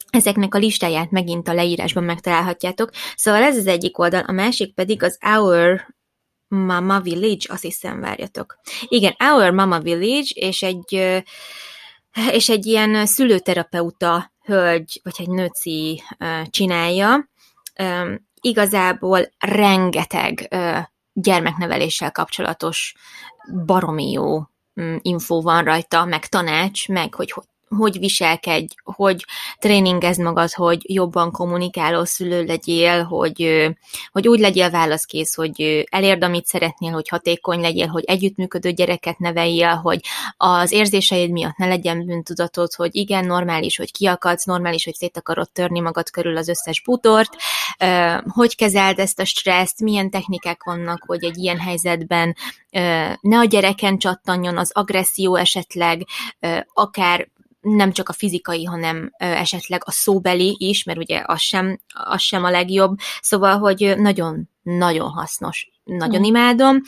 [0.09, 2.89] Ezeknek a listáját megint a leírásban megtalálhatjátok.
[3.15, 5.95] Szóval ez az egyik oldal, a másik pedig az Our
[6.47, 8.55] Mama Village, azt hiszem, várjatok.
[8.87, 11.23] Igen, Our Mama Village, és egy,
[12.31, 16.03] és egy ilyen szülőterapeuta hölgy, vagy egy nőci
[16.49, 17.29] csinálja.
[18.41, 20.55] Igazából rengeteg
[21.13, 22.95] gyermekneveléssel kapcsolatos
[23.65, 24.39] baromi jó
[24.81, 27.45] mm, infó van rajta, meg tanács, meg hogy hogy
[27.77, 29.25] hogy viselkedj, hogy
[29.59, 33.69] tréningezd magad, hogy jobban kommunikáló szülő legyél, hogy,
[34.11, 39.75] hogy úgy legyél válaszkész, hogy elérd, amit szeretnél, hogy hatékony legyél, hogy együttműködő gyereket neveljél,
[39.75, 39.99] hogy
[40.37, 45.51] az érzéseid miatt ne legyen bűntudatod, hogy igen, normális, hogy kiakadsz, normális, hogy szét akarod
[45.51, 47.35] törni magad körül az összes butort,
[48.27, 52.35] hogy kezeld ezt a stresszt, milyen technikák vannak, hogy egy ilyen helyzetben
[53.21, 56.05] ne a gyereken csattanjon az agresszió esetleg,
[56.73, 57.27] akár
[57.65, 62.43] nem csak a fizikai, hanem esetleg a szóbeli is, mert ugye az sem, az sem
[62.43, 62.97] a legjobb.
[63.21, 65.69] Szóval, hogy ö, nagyon-nagyon hasznos.
[65.83, 66.23] Nagyon Mm.
[66.23, 66.81] imádom.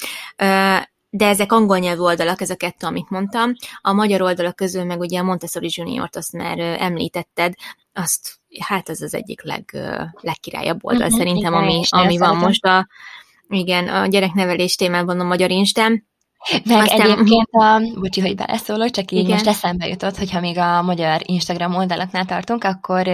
[1.10, 3.54] De ezek angol nyelvű oldalak, ez a kettő, amit mondtam.
[3.82, 7.54] A magyar oldalak közül meg ugye a Montessori Juniort azt már említetted,
[7.94, 9.78] azt, hát ez az egyik leg,
[10.22, 12.88] legkirályabb oldal Mhm, szerintem, igen, ami, nagyon ami van most a,
[13.48, 16.08] igen, a gyereknevelés témában a magyar Instán.
[16.65, 19.32] Meg Aztán- egyébként, a, bocsi, hogy beleszólok, csak így Igen.
[19.32, 23.08] most eszembe jutott, hogyha még a magyar Instagram oldalaknál tartunk, akkor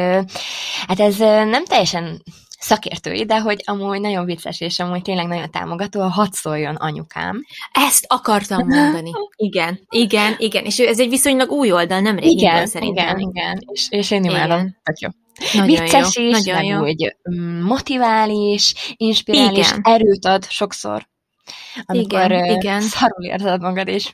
[0.88, 2.22] hát ez nem teljesen
[2.60, 7.42] szakértői, de hogy amúgy nagyon vicces, és amúgy tényleg nagyon támogató, a hadd szóljon anyukám.
[7.72, 9.12] Ezt akartam mondani.
[9.36, 10.66] Igen, igen, igen.
[10.66, 13.18] És ez egy viszonylag új oldal, nem régi Igen, szerintem.
[13.18, 14.58] igen, igen, és, és én imádom.
[14.58, 14.78] Igen.
[14.84, 15.10] Tök jó.
[15.54, 16.82] Nagyon Vicces jó, is, nagyon jó.
[16.82, 19.82] úgy mm, motivális, inspirális, Igen.
[19.84, 21.12] erőt ad sokszor.
[21.86, 22.82] Amikor Igen, igen.
[22.82, 24.14] szarul érzed magad, és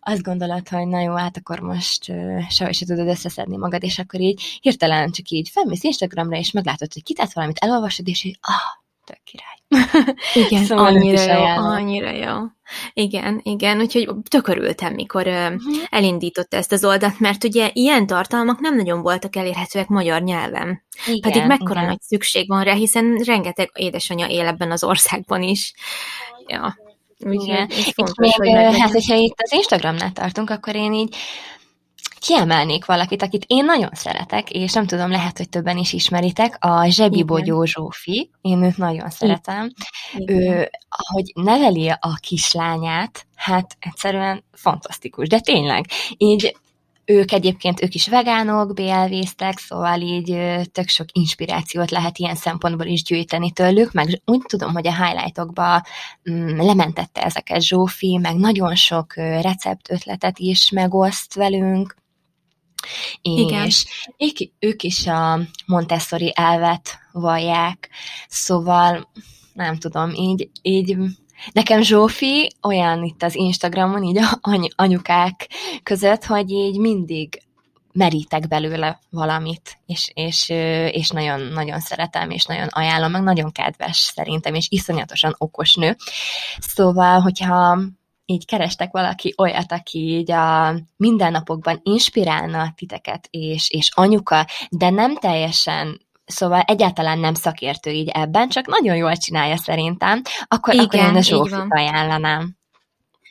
[0.00, 3.98] azt gondolod, hogy na jó, hát akkor most uh, sehogy se tudod összeszedni magad, és
[3.98, 8.38] akkor így hirtelen csak így felmész Instagramra, és meglátod, hogy kitett valamit, elolvasod, és így,
[8.40, 9.56] ah, tök király.
[10.46, 12.38] Igen, Szóval annyira jó, annyira jó.
[12.92, 15.58] Igen, igen, úgyhogy tök örültem, mikor Mhm.
[15.90, 20.82] elindította ezt az oldalt, mert ugye ilyen tartalmak nem nagyon voltak elérhetőek magyar nyelven.
[21.06, 21.84] Igen, Pedig mekkora igen.
[21.86, 25.74] nagy szükség van rá, hiszen rengeteg édesanyja él ebben az országban is.
[26.46, 26.76] Ja.
[27.18, 27.66] Úgyhogy Igen.
[27.70, 31.16] ez És fontos, még, hogy hát, hogyha itt az Instagramnál tartunk, akkor én így
[32.22, 36.88] kiemelnék valakit, akit én nagyon szeretek, és nem tudom, lehet, hogy többen is ismeritek, a
[36.88, 37.26] Zsebi Igen.
[37.26, 39.70] Bogyó Zsófi, én őt nagyon szeretem.
[40.14, 40.42] Igen.
[40.42, 46.56] Ő, ahogy neveli a kislányát, hát egyszerűen fantasztikus, de tényleg, így
[47.04, 50.36] ők egyébként, ők is vegánok, BLV-ztek, szóval így
[50.72, 55.82] tök sok inspirációt lehet ilyen szempontból is gyűjteni tőlük, meg úgy tudom, hogy a highlightokba
[56.30, 61.96] mm, lementette ezeket Zsófi, meg nagyon sok recept ötletet is megoszt velünk,
[63.22, 63.66] Igen.
[63.66, 63.86] és
[64.18, 67.90] ők, ők is a Montessori elvet vallják,
[68.28, 69.10] szóval
[69.52, 70.96] nem tudom, így, így
[71.52, 75.48] nekem Zsófi olyan itt az Instagramon, így any- anyukák
[75.82, 77.42] között, hogy így mindig
[77.92, 80.48] merítek belőle valamit, és, és,
[80.92, 85.96] és nagyon, nagyon szeretem, és nagyon ajánlom, meg nagyon kedves szerintem, és iszonyatosan okos nő.
[86.58, 87.78] Szóval, hogyha
[88.26, 95.16] így kerestek valaki olyat, aki így a mindennapokban inspirálna titeket, és, és anyuka, de nem
[95.16, 96.00] teljesen
[96.32, 101.16] Szóval egyáltalán nem szakértő így ebben, csak nagyon jól csinálja szerintem, akkor, akkor Igen, én
[101.16, 102.56] a Zsófit ajánlanám.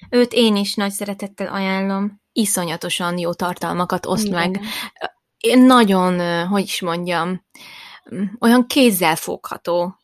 [0.09, 2.21] Őt én is nagy szeretettel ajánlom.
[2.31, 4.39] Iszonyatosan jó tartalmakat oszt Igen.
[4.39, 4.61] meg.
[5.37, 7.45] Én nagyon, hogy is mondjam,
[8.15, 9.95] mm, olyan kézzel fogható.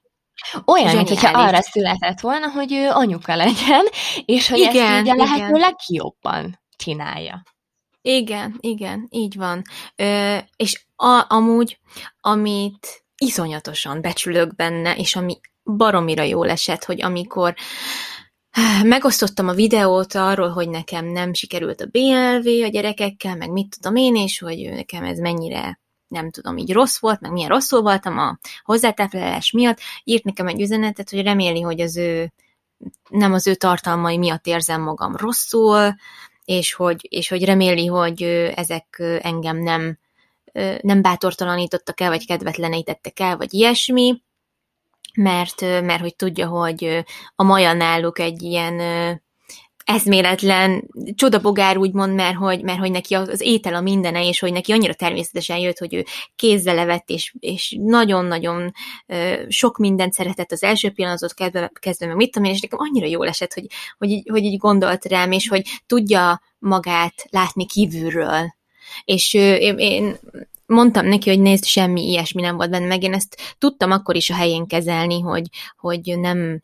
[0.65, 1.51] Olyan, mint hogyha Zseniális.
[1.53, 3.85] arra született volna, hogy ő anyuka legyen,
[4.25, 7.43] és hogy Igen, ezt így a lehető legjobban csinálja.
[8.01, 9.61] Igen, igen, így van.
[9.95, 11.79] Ö, és a, amúgy,
[12.19, 17.55] amit iszonyatosan becsülök benne, és ami baromira jól esett, hogy amikor
[18.83, 23.95] megosztottam a videót arról, hogy nekem nem sikerült a BLV a gyerekekkel, meg mit tudom
[23.95, 28.17] én, és hogy nekem ez mennyire nem tudom, így rossz volt, meg milyen rosszul voltam
[28.17, 32.33] a hozzátáplálás miatt, írt nekem egy üzenetet, hogy reméli, hogy az ő,
[33.09, 35.95] nem az ő tartalmai miatt érzem magam rosszul,
[36.45, 38.21] és hogy, és hogy reméli, hogy
[38.55, 39.97] ezek engem nem,
[40.81, 44.21] nem bátortalanítottak el, vagy kedvetlenítettek el, vagy ilyesmi,
[45.15, 48.79] mert, mert hogy tudja, hogy a maja náluk egy ilyen
[49.87, 54.71] eszméletlen csodabogár úgymond, mert hogy, mert hogy neki az étel a mindene, és hogy neki
[54.71, 58.71] annyira természetesen jött, hogy ő kézzel levett, és, és nagyon-nagyon
[59.47, 63.05] sok mindent szeretett az első pillanatot kezdve, kezdve meg mit tudom én, és nekem annyira
[63.05, 63.65] jól esett, hogy,
[63.97, 68.56] hogy, így, hogy így gondolt rám, és hogy tudja magát látni kívülről.
[69.05, 70.17] És én, én
[70.65, 74.29] mondtam neki, hogy nézd, semmi ilyesmi nem volt benne, meg én ezt tudtam akkor is
[74.29, 75.45] a helyén kezelni, hogy,
[75.77, 76.61] hogy nem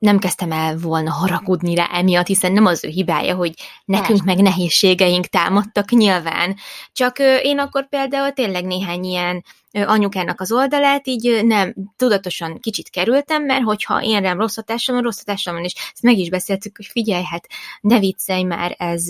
[0.00, 4.38] nem kezdtem el volna haragudni rá emiatt, hiszen nem az ő hibája, hogy nekünk meg
[4.38, 6.56] nehézségeink támadtak nyilván.
[6.92, 13.44] Csak én akkor például tényleg néhány ilyen anyukának az oldalát így nem tudatosan kicsit kerültem,
[13.44, 16.76] mert hogyha én rám rossz hatásom van, rossz hatásom van, és ezt meg is beszéltük,
[16.76, 17.46] hogy figyelj, hát
[17.80, 19.04] ne viccelj már, ez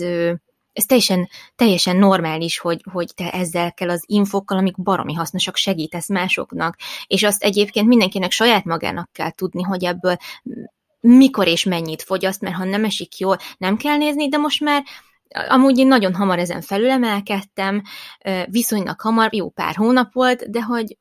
[0.73, 6.09] ez teljesen, teljesen normális, hogy, hogy te ezzel kell az infokkal, amik baromi hasznosak, segítesz
[6.09, 10.15] másoknak, és azt egyébként mindenkinek saját magának kell tudni, hogy ebből
[10.99, 14.83] mikor és mennyit fogyaszt, mert ha nem esik jól, nem kell nézni, de most már
[15.47, 17.81] amúgy én nagyon hamar ezen felülemelkedtem,
[18.45, 20.97] viszonylag hamar, jó pár hónap volt, de hogy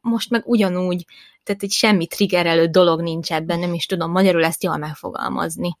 [0.00, 1.04] most meg ugyanúgy,
[1.42, 5.76] tehát egy semmi triggerelő dolog nincs ebben, nem is tudom magyarul ezt jól megfogalmazni.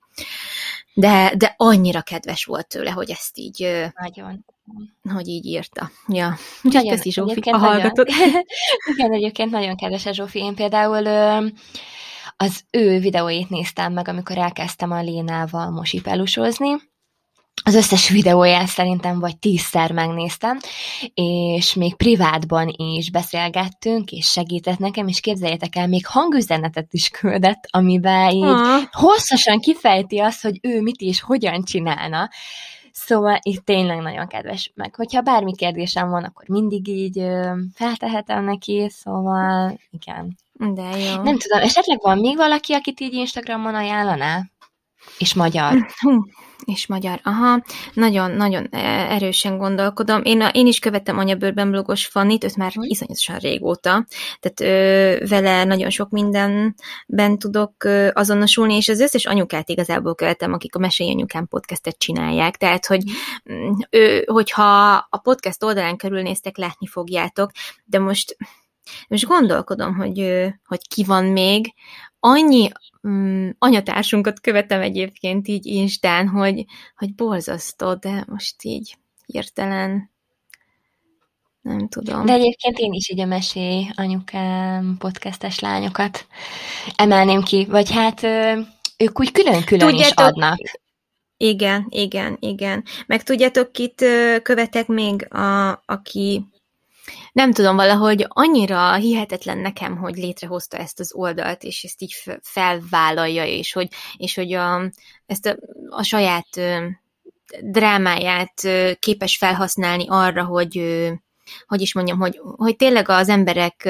[0.94, 3.90] De, de annyira kedves volt tőle, hogy ezt így...
[4.02, 4.44] Nagyon.
[5.14, 5.90] Hogy így írta.
[6.08, 6.36] Ja.
[6.62, 8.08] Úgyhogy köszi Zsófi, ha hallgatod.
[8.94, 10.38] Igen, egyébként nagyon kedves a Zsófi.
[10.38, 11.06] Én például
[12.36, 16.76] az ő videóit néztem meg, amikor elkezdtem a Lénával mosipelusozni,
[17.62, 20.58] az összes videóját szerintem vagy tízszer megnéztem,
[21.14, 27.68] és még privátban is beszélgettünk, és segített nekem, és képzeljétek el, még hangüzenetet is küldett,
[27.70, 28.82] amiben így uh.
[28.90, 32.30] hosszasan kifejti azt, hogy ő mit és hogyan csinálna.
[32.92, 34.72] Szóval itt tényleg nagyon kedves.
[34.74, 37.22] Meg hogyha bármi kérdésem van, akkor mindig így
[37.74, 40.36] feltehetem neki, szóval igen.
[40.56, 41.22] De jó.
[41.22, 44.42] Nem tudom, esetleg van még valaki, akit így Instagramon ajánlaná?
[45.18, 45.86] És magyar.
[46.00, 46.24] Hú,
[46.64, 47.20] és magyar.
[47.22, 47.62] Aha,
[47.92, 48.78] nagyon-nagyon e,
[49.10, 50.22] erősen gondolkodom.
[50.24, 52.82] Én, a, én is követtem anyabőrben blogos Fannit, őt már hm.
[52.82, 54.06] iszonyatosan régóta,
[54.40, 60.52] tehát ö, vele nagyon sok mindenben tudok ö, azonosulni, és az összes anyukát igazából követem,
[60.52, 63.02] akik a Mesélj Anyukám podcastet csinálják, tehát, hogy
[63.44, 63.72] hm.
[63.90, 67.50] ő, hogyha a podcast oldalán körülnéztek, látni fogjátok,
[67.84, 68.36] de most
[69.08, 71.74] most gondolkodom, hogy, hogy ki van még.
[72.26, 72.70] Annyi
[73.02, 76.64] um, anyatársunkat követem egyébként így Instán, hogy,
[76.96, 80.10] hogy borzasztó, de most így hirtelen
[81.60, 82.26] nem tudom.
[82.26, 86.26] De egyébként én is így a Mesé anyukám podcastes lányokat
[86.96, 88.22] emelném ki, vagy hát
[88.96, 90.58] ők úgy külön-külön is adnak.
[91.36, 92.84] Igen, igen, igen.
[93.06, 94.04] Meg tudjátok, kit
[94.42, 96.46] követek még, a, aki
[97.34, 103.44] nem tudom, valahogy annyira hihetetlen nekem, hogy létrehozta ezt az oldalt, és ezt így felvállalja,
[103.44, 104.90] és hogy, és hogy a,
[105.26, 105.56] ezt a,
[105.88, 106.48] a saját
[107.60, 108.68] drámáját
[108.98, 111.02] képes felhasználni arra, hogy
[111.66, 113.88] hogy is mondjam, hogy, hogy tényleg az emberek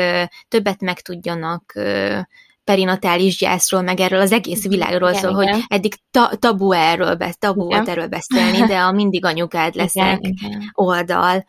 [0.49, 1.73] többet megtudjanak
[2.65, 5.55] perinatális gyászról, meg erről az egész világról igen, szól, igen.
[5.55, 7.77] hogy eddig ta- tabu erről, tabu igen.
[7.77, 10.71] volt erről beszélni, de a mindig anyukád leszek igen, igen.
[10.73, 11.47] oldal.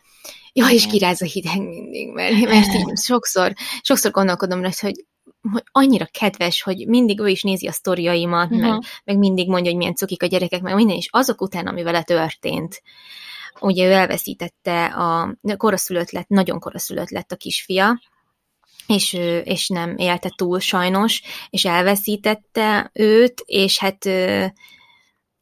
[0.58, 5.04] Ja, és kiráz a hideg mindig, mert, mert így sokszor, sokszor gondolkodom rá, hogy
[5.52, 8.70] hogy annyira kedves, hogy mindig ő is nézi a sztoriaimat, uh-huh.
[8.70, 11.82] meg, meg mindig mondja, hogy milyen cukik a gyerekek, meg minden, és azok után, ami
[11.82, 12.82] vele történt,
[13.60, 18.00] ugye ő elveszítette a koraszülött lett, nagyon koraszülött lett a kisfia,
[18.86, 19.12] és,
[19.44, 24.04] és nem élte túl sajnos, és elveszítette őt, és hát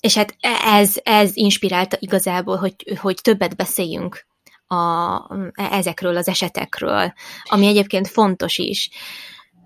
[0.01, 4.27] és hát ez, ez inspirálta igazából, hogy, hogy többet beszéljünk
[4.67, 5.21] a,
[5.55, 7.13] ezekről az esetekről,
[7.45, 8.91] ami egyébként fontos is.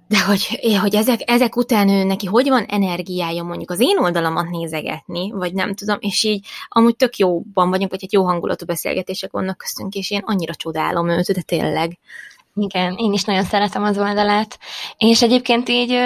[0.08, 4.48] De hogy, hogy ezek, ezek után ő neki hogy van energiája mondjuk az én oldalamat
[4.50, 9.30] nézegetni, vagy nem tudom, és így amúgy tök jóban vagyunk, vagy egy jó hangulatú beszélgetések
[9.30, 11.98] vannak köztünk, és én annyira csodálom őt, de tényleg.
[12.54, 14.58] Igen, én is nagyon szeretem az oldalát.
[14.96, 16.00] És egyébként így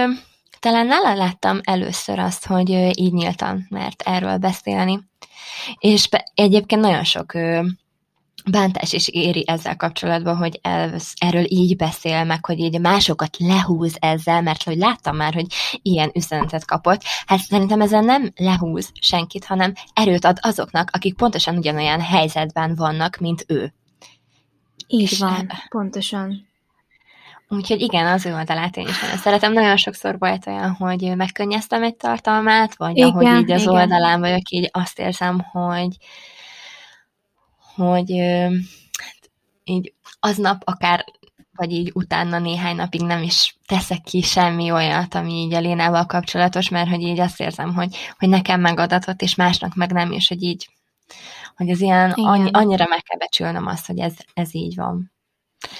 [0.60, 5.00] talán nála láttam először azt, hogy így nyíltan mert erről beszélni.
[5.78, 7.32] És egyébként nagyon sok
[8.50, 13.96] bántás is éri ezzel kapcsolatban, hogy el, erről így beszél, meg hogy így másokat lehúz
[14.00, 15.46] ezzel, mert hogy láttam már, hogy
[15.82, 17.02] ilyen üzenetet kapott.
[17.26, 23.16] Hát szerintem ezzel nem lehúz senkit, hanem erőt ad azoknak, akik pontosan ugyanolyan helyzetben vannak,
[23.16, 23.72] mint ő.
[24.86, 26.50] Így És van, pontosan.
[27.48, 29.52] Úgyhogy igen, az ő oldalát én is nagyon szeretem.
[29.52, 33.74] Nagyon sokszor volt olyan, hogy megkönnyeztem egy tartalmát, vagy igen, ahogy így az igen.
[33.74, 35.96] oldalán vagyok, így azt érzem, hogy
[37.74, 38.18] hogy
[38.96, 39.30] hát
[39.64, 41.04] így aznap akár
[41.56, 46.06] vagy így utána néhány napig nem is teszek ki semmi olyat, ami így a Lénával
[46.06, 50.28] kapcsolatos, mert hogy így azt érzem, hogy, hogy nekem megadatott, és másnak meg nem, és
[50.28, 50.68] hogy így,
[51.56, 55.12] hogy ez ilyen annyi, annyira meg kell becsülnöm azt, hogy ez, ez így van.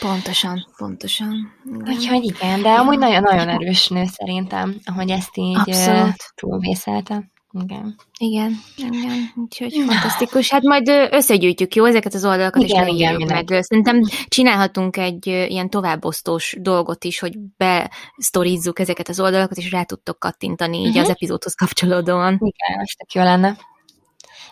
[0.01, 1.53] Pontosan, pontosan.
[1.65, 1.95] Igen.
[1.95, 6.33] Úgyhogy igen, de amúgy nagyon-nagyon erős nő szerintem, ahogy ezt így Abszolút.
[6.35, 7.32] túlvészelte.
[7.61, 7.95] Igen.
[8.19, 9.85] Igen, igen, úgyhogy ja.
[9.85, 10.51] fantasztikus.
[10.51, 13.63] Hát majd összegyűjtjük, jó, ezeket az oldalakat, igen, és megírjuk meg.
[13.63, 20.19] Szerintem csinálhatunk egy ilyen továbbosztós dolgot is, hogy besztorizzuk ezeket az oldalakat, és rá tudtok
[20.19, 21.03] kattintani így uh-huh.
[21.03, 22.33] az epizódhoz kapcsolódóan.
[22.33, 23.57] Igen, ez tök jó lenne.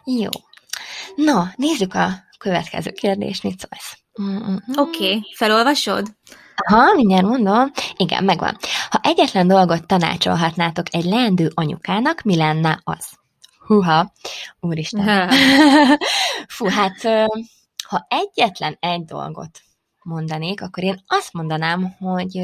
[0.05, 0.31] Jó.
[1.15, 2.09] No, nézzük a
[2.39, 3.99] következő kérdést, mit szólsz?
[4.23, 4.57] Mm-hmm.
[4.77, 5.23] Oké, okay.
[5.37, 6.07] felolvasod?
[6.57, 7.71] Aha, mindjárt mondom.
[7.97, 8.57] Igen, megvan.
[8.91, 13.09] Ha egyetlen dolgot tanácsolhatnátok egy leendő anyukának, mi lenne az?
[13.67, 14.13] Huha,
[14.61, 15.31] úristen.
[16.49, 17.01] Fú, hát
[17.89, 19.61] ha egyetlen egy dolgot
[20.03, 22.43] mondanék, akkor én azt mondanám, hogy,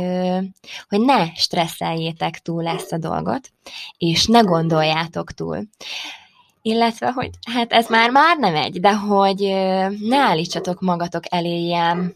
[0.89, 3.51] hogy ne stresszeljétek túl ezt a dolgot,
[3.99, 5.63] és ne gondoljátok túl.
[6.63, 9.41] Illetve, hogy hát ez már már nem egy, de hogy
[10.01, 12.15] ne állítsatok magatok elé ilyen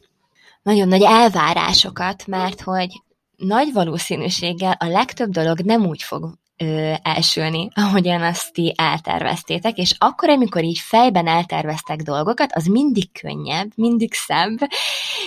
[0.62, 3.02] nagyon nagy elvárásokat, mert hogy
[3.36, 9.94] nagy valószínűséggel a legtöbb dolog nem úgy fog ö, elsülni, ahogyan azt ti elterveztétek, és
[9.98, 14.58] akkor, amikor így fejben elterveztek dolgokat, az mindig könnyebb, mindig szebb,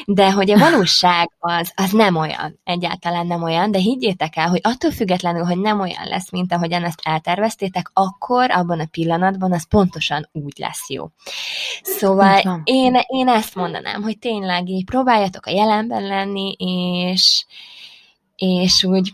[0.06, 4.60] de hogy a valóság az, az nem olyan, egyáltalán nem olyan, de higgyétek el, hogy
[4.64, 9.68] attól függetlenül, hogy nem olyan lesz, mint ahogyan ezt elterveztétek, akkor abban a pillanatban az
[9.68, 11.08] pontosan úgy lesz jó.
[11.82, 17.46] Szóval én, én ezt mondanám, hogy tényleg így próbáljatok a jelenben lenni, és,
[18.36, 19.14] és úgy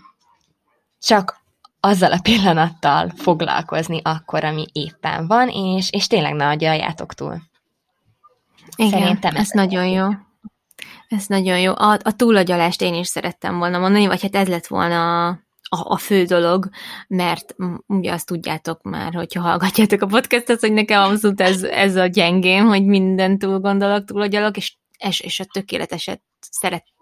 [0.99, 1.39] csak
[1.79, 7.41] azzal a pillanattal foglalkozni akkor, ami éppen van, és, és tényleg ne adjaljátok túl.
[8.75, 10.07] Igen, Szerintem ez, ez nagyon jó.
[11.07, 11.73] Ez nagyon jó.
[11.75, 15.29] A, a túlagyalást én is szerettem volna mondani, vagy hát ez lett volna a,
[15.69, 16.69] a, a fő dolog,
[17.07, 17.55] mert
[17.87, 22.65] ugye azt tudjátok már, hogyha hallgatjátok a podcastot, hogy nekem abszolút ez, ez a gyengém,
[22.65, 26.21] hogy minden túl gondolok, túlagyalok, és, és, és a tökéleteset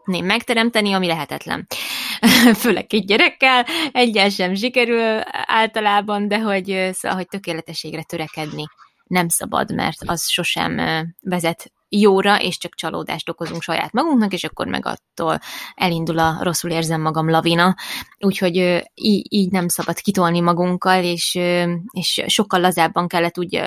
[0.08, 1.68] szeretném megteremteni, ami lehetetlen.
[2.62, 8.64] főleg egy gyerekkel, egyen sem sikerül általában, de hogy, szóval, hogy tökéletességre törekedni
[9.04, 10.82] nem szabad, mert az sosem
[11.22, 15.40] vezet jóra, és csak csalódást okozunk saját magunknak, és akkor meg attól
[15.76, 17.76] elindul a rosszul érzem magam lavina.
[18.20, 18.56] Úgyhogy
[18.94, 21.40] így, így nem szabad kitolni magunkkal, és,
[21.92, 23.62] és sokkal lazábban kellett, úgy,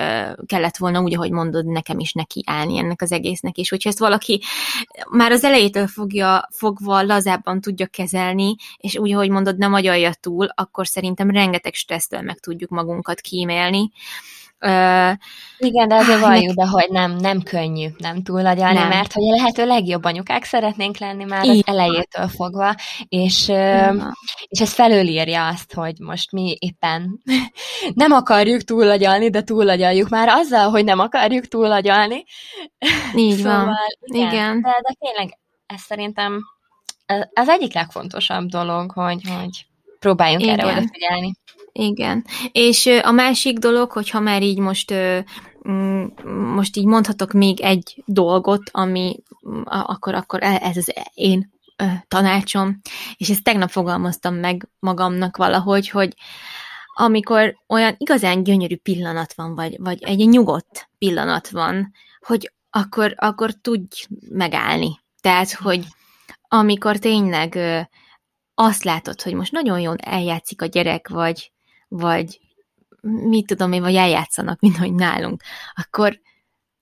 [0.45, 3.99] kellett volna úgy, ahogy mondod, nekem is neki állni ennek az egésznek, és hogyha ezt
[3.99, 4.41] valaki
[5.09, 10.47] már az elejétől fogja, fogva lazábban tudja kezelni, és úgy, ahogy mondod, nem agyalja túl,
[10.55, 13.91] akkor szerintem rengeteg stressztől meg tudjuk magunkat kímélni.
[14.65, 15.11] Uh,
[15.57, 18.87] Igen, de azért valljuk be, hogy nem, nem könnyű nem túlagyalni, nem.
[18.87, 21.55] mert hogy a lehető legjobb anyukák szeretnénk lenni már Igen.
[21.55, 22.75] az elejétől fogva,
[23.07, 24.03] és, uh,
[24.47, 27.21] és ez felülírja azt, hogy most mi éppen
[27.93, 32.23] nem akarjuk túlagyalni, de túlagyaljuk már azzal, hogy nem akarjuk túlagyalni.
[33.15, 33.75] Így szóval, van.
[34.01, 34.27] Igen.
[34.31, 34.61] Igen.
[34.61, 36.41] De, de tényleg ez szerintem
[37.33, 39.65] az egyik legfontosabb dolog, hogy, hogy
[40.01, 40.59] próbáljunk Igen.
[40.59, 41.33] erre odafigyelni.
[41.71, 42.25] Igen.
[42.51, 44.93] És a másik dolog, hogyha már így most
[45.69, 46.05] mm,
[46.55, 49.15] most így mondhatok még egy dolgot, ami
[49.63, 51.51] akkor, akkor e, ez az én
[52.07, 52.81] tanácsom,
[53.17, 56.13] és ezt tegnap fogalmaztam meg magamnak valahogy, hogy
[56.93, 63.53] amikor olyan igazán gyönyörű pillanat van, vagy, vagy egy nyugodt pillanat van, hogy akkor, akkor
[63.53, 64.99] tudj megállni.
[65.21, 65.85] Tehát, hogy
[66.47, 67.59] amikor tényleg
[68.53, 71.51] azt látod, hogy most nagyon jól eljátszik a gyerek, vagy,
[71.87, 72.39] vagy
[73.01, 76.19] mit tudom én, vagy eljátszanak, mint hogy nálunk, akkor,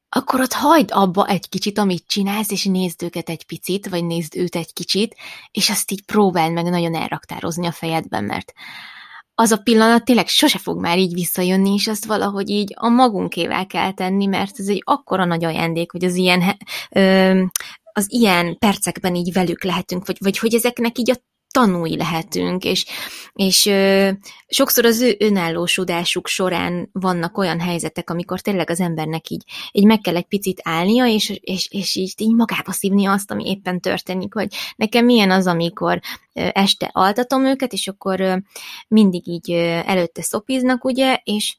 [0.10, 4.36] akkor ott hagyd abba egy kicsit, amit csinálsz, és nézd őket egy picit, vagy nézd
[4.36, 5.16] őt egy kicsit,
[5.52, 8.54] és azt így próbáld meg nagyon elraktározni a fejedben, mert
[9.36, 13.66] az a pillanat tényleg sose fog már így visszajönni, és azt valahogy így a magunkével
[13.66, 16.58] kell tenni, mert ez egy akkora nagy ajándék, hogy az ilyen,
[16.90, 17.44] ö,
[17.94, 21.16] az ilyen percekben így velük lehetünk, vagy, vagy hogy ezeknek így a
[21.52, 22.86] tanúi lehetünk, és,
[23.34, 24.10] és ö,
[24.48, 30.00] sokszor az ő önállósodásuk során vannak olyan helyzetek, amikor tényleg az embernek így, így meg
[30.00, 34.34] kell egy picit állnia, és, és, és így, így magába szívni azt, ami éppen történik,
[34.34, 36.00] vagy nekem milyen az, amikor
[36.34, 38.44] este altatom őket, és akkor
[38.88, 39.52] mindig így
[39.86, 41.58] előtte szopiznak, ugye, és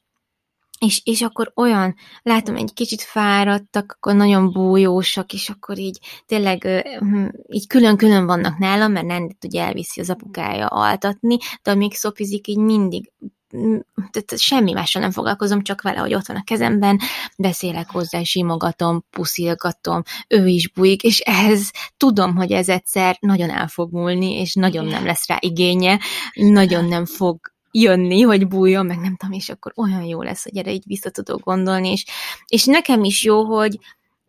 [0.85, 6.63] és, és akkor olyan, látom, egy kicsit fáradtak, akkor nagyon bújósak, és akkor így tényleg
[6.99, 12.47] hm, így külön-külön vannak nálam, mert nem ugye elviszi az apukája altatni, de amíg szopizik,
[12.47, 13.11] így mindig
[13.49, 16.99] hm, tehát semmi mással nem foglalkozom, csak vele, hogy ott van a kezemben,
[17.37, 23.67] beszélek hozzá, simogatom, puszilgatom, ő is bújik, és ez tudom, hogy ez egyszer nagyon el
[23.67, 25.99] fog múlni, és nagyon nem lesz rá igénye,
[26.33, 30.57] nagyon nem fog jönni, hogy bújjon, meg nem tudom, és akkor olyan jó lesz, hogy
[30.57, 32.05] erre így vissza tudok gondolni, és,
[32.47, 33.79] és nekem is jó, hogy,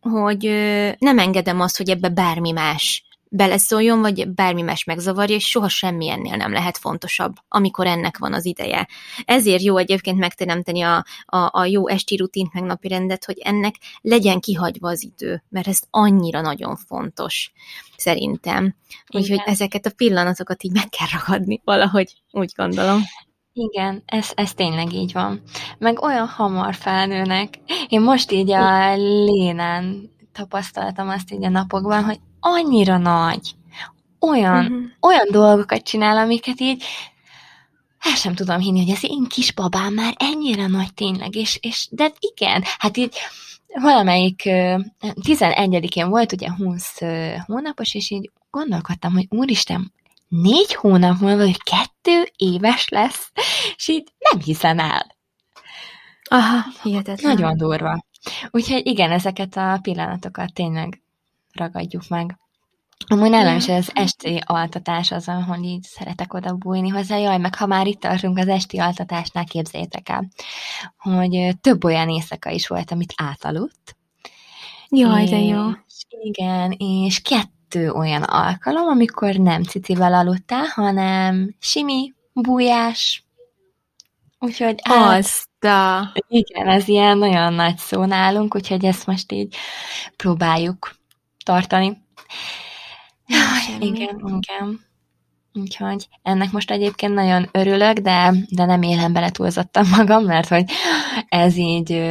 [0.01, 0.43] hogy
[0.99, 6.09] nem engedem azt, hogy ebbe bármi más beleszóljon, vagy bármi más megzavarja, és soha semmi
[6.11, 8.89] ennél nem lehet fontosabb, amikor ennek van az ideje.
[9.25, 13.75] Ezért jó egyébként megteremteni a, a, a jó esti rutint, meg napi rendet, hogy ennek
[14.01, 17.53] legyen kihagyva az idő, mert ez annyira nagyon fontos,
[17.97, 18.75] szerintem.
[19.09, 23.03] Úgyhogy ezeket a pillanatokat így meg kell ragadni valahogy, úgy gondolom.
[23.53, 25.43] Igen, ez, ez tényleg így van.
[25.79, 27.59] Meg olyan hamar felnőnek.
[27.89, 33.55] Én most így a Lénán tapasztaltam azt így a napokban, hogy annyira nagy,
[34.21, 34.83] olyan, uh-huh.
[35.01, 36.85] olyan dolgokat csinál, amiket így
[38.01, 42.13] el sem tudom hinni, hogy az én kisbabám már ennyire nagy tényleg, és, és de
[42.19, 43.17] igen, hát így
[43.75, 44.43] valamelyik
[45.23, 46.99] 11-én volt ugye 20
[47.47, 49.93] hónapos, és így gondolkodtam, hogy úristen,
[50.33, 53.31] négy hónap múlva, hogy kettő éves lesz,
[53.77, 55.17] és így nem hiszem el.
[56.31, 57.35] Aha, hihetetlen.
[57.35, 58.05] Nagyon durva.
[58.51, 61.03] Úgyhogy igen, ezeket a pillanatokat tényleg
[61.53, 62.39] ragadjuk meg.
[63.07, 67.17] Amúgy nálam is az esti altatás az, ahol így szeretek oda bújni hozzá.
[67.17, 70.29] Jaj, meg ha már itt tartunk az esti altatásnál, képzétek el,
[70.97, 73.97] hogy több olyan éjszaka is volt, amit átaludt.
[74.89, 75.69] Jaj, de jó.
[76.09, 83.25] Igen, és kettő kettő olyan alkalom, amikor nem cicivel aludtál, hanem simi, bújás.
[84.39, 86.13] Úgyhogy azt a...
[86.29, 89.57] Igen, ez ilyen nagyon nagy szó nálunk, úgyhogy ezt most így
[90.17, 90.97] próbáljuk
[91.45, 92.03] tartani.
[93.27, 94.81] Jaj, igen, igen.
[95.55, 100.65] Úgyhogy ennek most egyébként nagyon örülök, de, de nem élem bele túlzottan magam, mert hogy
[101.29, 102.03] ez így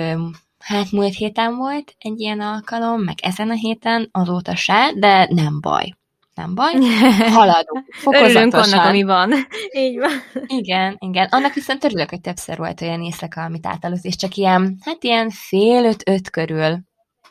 [0.62, 5.62] Hát múlt héten volt egy ilyen alkalom, meg ezen a héten, azóta se, de nem
[5.62, 5.95] baj.
[6.36, 6.74] Nem baj.
[7.39, 7.86] Haladunk.
[8.05, 9.32] Örülünk annak, ami van.
[9.78, 10.12] Így van.
[10.45, 11.28] Igen, igen.
[11.32, 15.30] Annak viszont örülök, hogy többször volt olyan éjszaka, amit átaludt, és csak ilyen, hát ilyen
[15.30, 16.80] fél öt-öt körül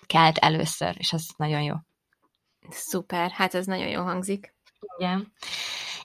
[0.07, 1.75] kelt először, és az nagyon jó.
[2.71, 4.55] Szuper, hát ez nagyon jó hangzik.
[4.99, 5.33] Igen.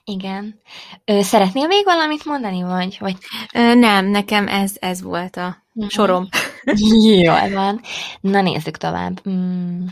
[0.08, 0.60] Igen.
[1.04, 2.96] Ö, szeretnél még valamit mondani, vagy?
[3.00, 3.16] vagy...
[3.54, 5.90] Ö, nem, nekem ez, ez volt a uh-huh.
[5.90, 6.28] sorom.
[7.22, 7.80] Jól van.
[8.20, 9.28] Na nézzük tovább.
[9.28, 9.84] Mm.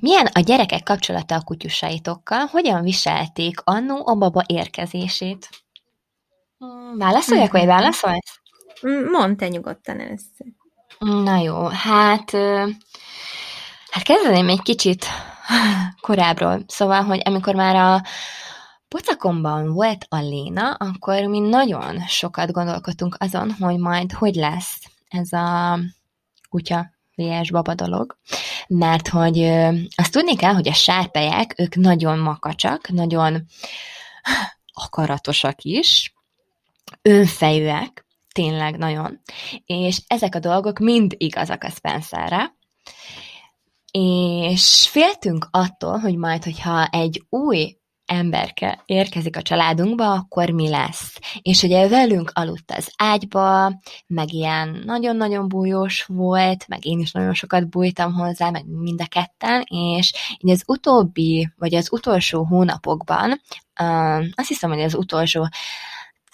[0.00, 2.46] Milyen a gyerekek kapcsolata a kutyusaitokkal?
[2.46, 5.48] Hogyan viselték annó a baba érkezését?
[6.64, 8.40] Mm, válaszoljak, vagy válaszolsz?
[8.86, 10.46] Mm, mondd te nyugodtan először.
[10.98, 12.30] Na jó, hát,
[13.90, 15.06] hát kezdeném egy kicsit
[16.06, 16.64] korábbról.
[16.66, 18.02] Szóval, hogy amikor már a
[18.92, 25.32] pocakomban volt a Léna, akkor mi nagyon sokat gondolkodtunk azon, hogy majd hogy lesz ez
[25.32, 25.78] a
[26.50, 27.50] kutya vs.
[27.50, 28.16] baba dolog,
[28.68, 29.42] mert hogy
[29.94, 33.46] azt tudni kell, hogy a sárpelyek, ők nagyon makacsak, nagyon
[34.72, 36.14] akaratosak is,
[37.02, 39.20] önfejűek, tényleg nagyon,
[39.64, 42.54] és ezek a dolgok mind igazak a Spencerre,
[43.90, 51.18] és féltünk attól, hogy majd, hogyha egy új emberke érkezik a családunkba, akkor mi lesz?
[51.42, 53.72] És ugye velünk aludt az ágyba,
[54.06, 59.06] meg ilyen nagyon-nagyon bújós volt, meg én is nagyon sokat bújtam hozzá, meg mind a
[59.06, 63.40] ketten, és így az utóbbi, vagy az utolsó hónapokban,
[64.34, 65.48] azt hiszem, hogy az utolsó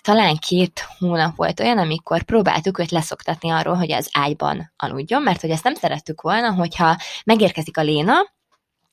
[0.02, 5.40] talán két hónap volt olyan, amikor próbáltuk őt leszoktatni arról, hogy az ágyban aludjon, mert
[5.40, 8.14] hogy ezt nem szerettük volna, hogyha megérkezik a Léna,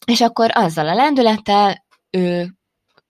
[0.05, 2.55] és akkor azzal a lendülettel ő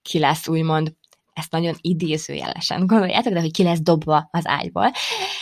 [0.10, 0.93] ki lesz úgymond
[1.34, 4.91] ezt nagyon idézőjelesen gondoljátok, de hogy ki lesz dobva az ágyból,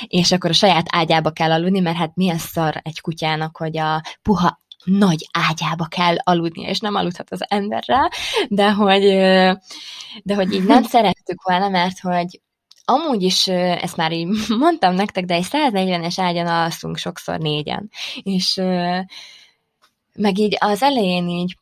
[0.07, 4.01] és akkor a saját ágyába kell aludni, mert hát milyen szar egy kutyának, hogy a
[4.21, 8.09] puha nagy ágyába kell aludnia, és nem aludhat az emberrel,
[8.47, 9.01] de hogy,
[10.23, 12.41] de hogy így nem szerettük volna, mert hogy
[12.85, 14.27] amúgy is, ezt már így
[14.63, 17.89] mondtam nektek, de egy 140-es ágyon alszunk sokszor négyen,
[18.21, 18.55] és
[20.15, 21.57] meg így az elején így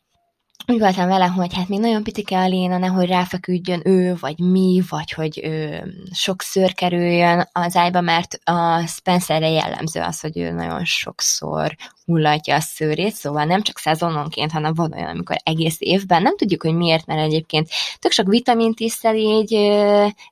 [0.68, 4.82] úgy voltam vele, hogy hát még nagyon pitike a Léna, nehogy ráfeküdjön ő, vagy mi,
[4.90, 10.52] vagy hogy ő sok szőr kerüljön az ágyba, mert a Spencerre jellemző az, hogy ő
[10.52, 11.76] nagyon sokszor
[12.12, 16.22] hullatja a szőrét, szóval nem csak szezononként, hanem van olyan, amikor egész évben.
[16.22, 19.54] Nem tudjuk, hogy miért, mert egyébként tök sok vitamint is így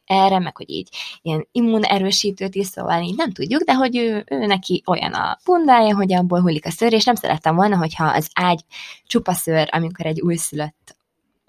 [0.06, 0.90] erre, meg hogy így
[1.22, 5.96] ilyen immunerősítőt is, szóval így nem tudjuk, de hogy ő, ő neki olyan a bundája,
[5.96, 8.60] hogy abból hullik a szőr, és nem szerettem volna, hogyha az ágy
[9.06, 10.98] csupa szőr, amikor egy újszülött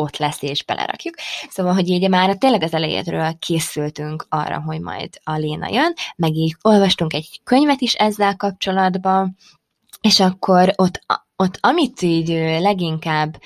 [0.00, 1.14] ott lesz és belerakjuk.
[1.48, 6.34] Szóval, hogy így már tényleg az elejétről készültünk arra, hogy majd a Léna jön, meg
[6.34, 9.36] így olvastunk egy könyvet is ezzel kapcsolatban,
[10.00, 11.00] és akkor ott,
[11.36, 12.28] ott amit így
[12.60, 13.40] leginkább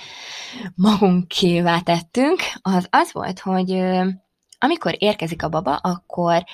[0.75, 3.83] magunkévá tettünk, az az volt, hogy
[4.59, 6.45] amikor érkezik a baba, akkor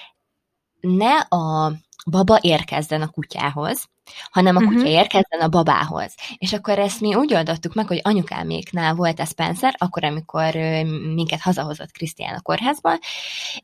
[0.81, 1.73] ne a
[2.11, 3.89] baba érkezzen a kutyához,
[4.31, 4.91] hanem a kutya uh-huh.
[4.91, 6.15] érkezzen a babához.
[6.39, 10.55] És akkor ezt mi úgy oldottuk meg, hogy anyukáméknál volt a Spencer, akkor, amikor
[11.15, 12.99] minket hazahozott Krisztián a kórházba,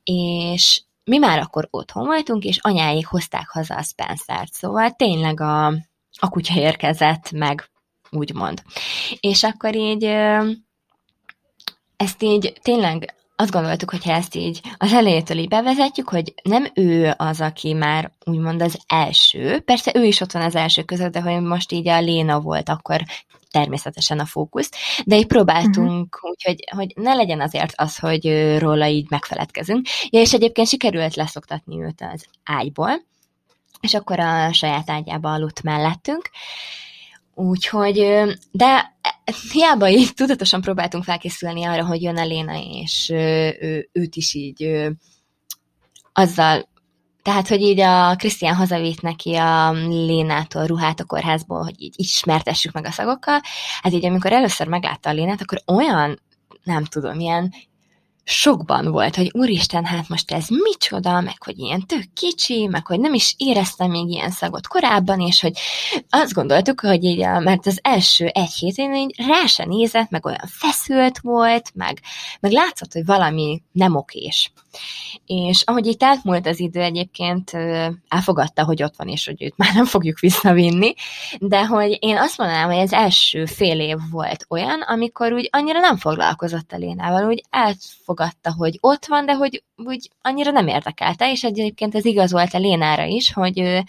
[0.05, 5.73] és mi már akkor otthon voltunk, és anyáik hozták haza a Spencer-t, szóval tényleg a,
[6.19, 7.71] a kutya érkezett meg,
[8.11, 8.63] úgymond.
[9.21, 10.05] És akkor így
[11.97, 17.15] ezt így tényleg azt gondoltuk, hogy ezt így az elejétől így bevezetjük, hogy nem ő
[17.17, 21.21] az, aki már úgymond az első, persze ő is ott van az első között, de
[21.21, 23.03] hogy most így a Léna volt akkor
[23.51, 24.71] természetesen a fókusz,
[25.05, 26.31] de így próbáltunk, uh-huh.
[26.31, 29.87] úgyhogy hogy ne legyen azért az, hogy róla így megfeledkezünk.
[30.11, 33.03] Ja, és egyébként sikerült leszoktatni őt az ágyból,
[33.81, 36.31] és akkor a saját ágyába aludt mellettünk,
[37.39, 38.97] Úgyhogy, de
[39.53, 42.53] hiába így tudatosan próbáltunk felkészülni arra, hogy jön a Léna,
[42.83, 44.89] és ő, őt is így
[46.13, 46.69] azzal,
[47.23, 52.73] tehát, hogy így a Krisztián hazavitt neki a Lénától ruhát a kórházból, hogy így ismertessük
[52.73, 53.41] meg a szagokkal.
[53.83, 56.21] Hát így amikor először meglátta a Lénát, akkor olyan,
[56.63, 57.53] nem tudom, ilyen
[58.29, 63.01] sokban volt, hogy úristen, hát most ez micsoda, meg hogy ilyen tök kicsi, meg hogy
[63.01, 65.53] nem is éreztem még ilyen szagot korábban, és hogy
[66.11, 70.27] azt gondoltuk, hogy így, a, mert az első egy hétén így rá se nézett, meg
[70.27, 72.01] olyan feszült volt, meg,
[72.41, 74.53] meg látszott, hogy valami nem okés.
[75.27, 77.51] És ahogy itt átmúlt az idő, egyébként
[78.09, 80.95] elfogadta, hogy ott van, és hogy őt már nem fogjuk visszavinni,
[81.39, 85.81] de hogy én azt mondanám, hogy az első fél év volt olyan, amikor úgy annyira
[85.81, 91.31] nem foglalkozott a Lénával, úgy elfogadta, hogy ott van, de hogy úgy annyira nem érdekelte,
[91.31, 93.83] és egyébként ez igaz volt a Lénára is, hogy ő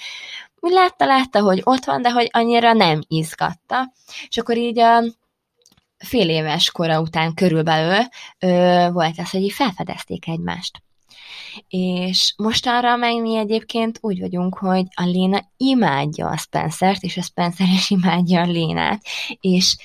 [0.60, 3.92] úgy látta-látta, hogy ott van, de hogy annyira nem izgatta.
[4.28, 5.04] És akkor így a
[5.98, 8.06] fél éves kora után körülbelül
[8.40, 10.82] ö, volt az, hogy így felfedezték egymást.
[11.68, 17.22] És mostanra meg mi egyébként úgy vagyunk, hogy a Léna imádja a Spencert, és a
[17.22, 19.02] Spencer is imádja a Lénát,
[19.42, 19.76] és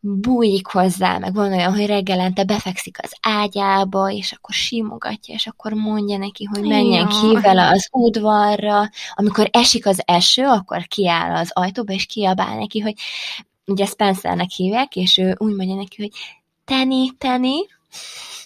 [0.00, 5.72] bújik hozzá, meg van olyan, hogy reggelente befekszik az ágyába, és akkor simogatja, és akkor
[5.72, 8.88] mondja neki, hogy menjen ki vele az udvarra.
[9.14, 12.94] Amikor esik az eső, akkor kiáll az ajtóba, és kiabál neki, hogy
[13.70, 16.10] ugye Spencernek hívják, és ő úgy mondja neki, hogy
[16.64, 17.66] Tenny, Tenny,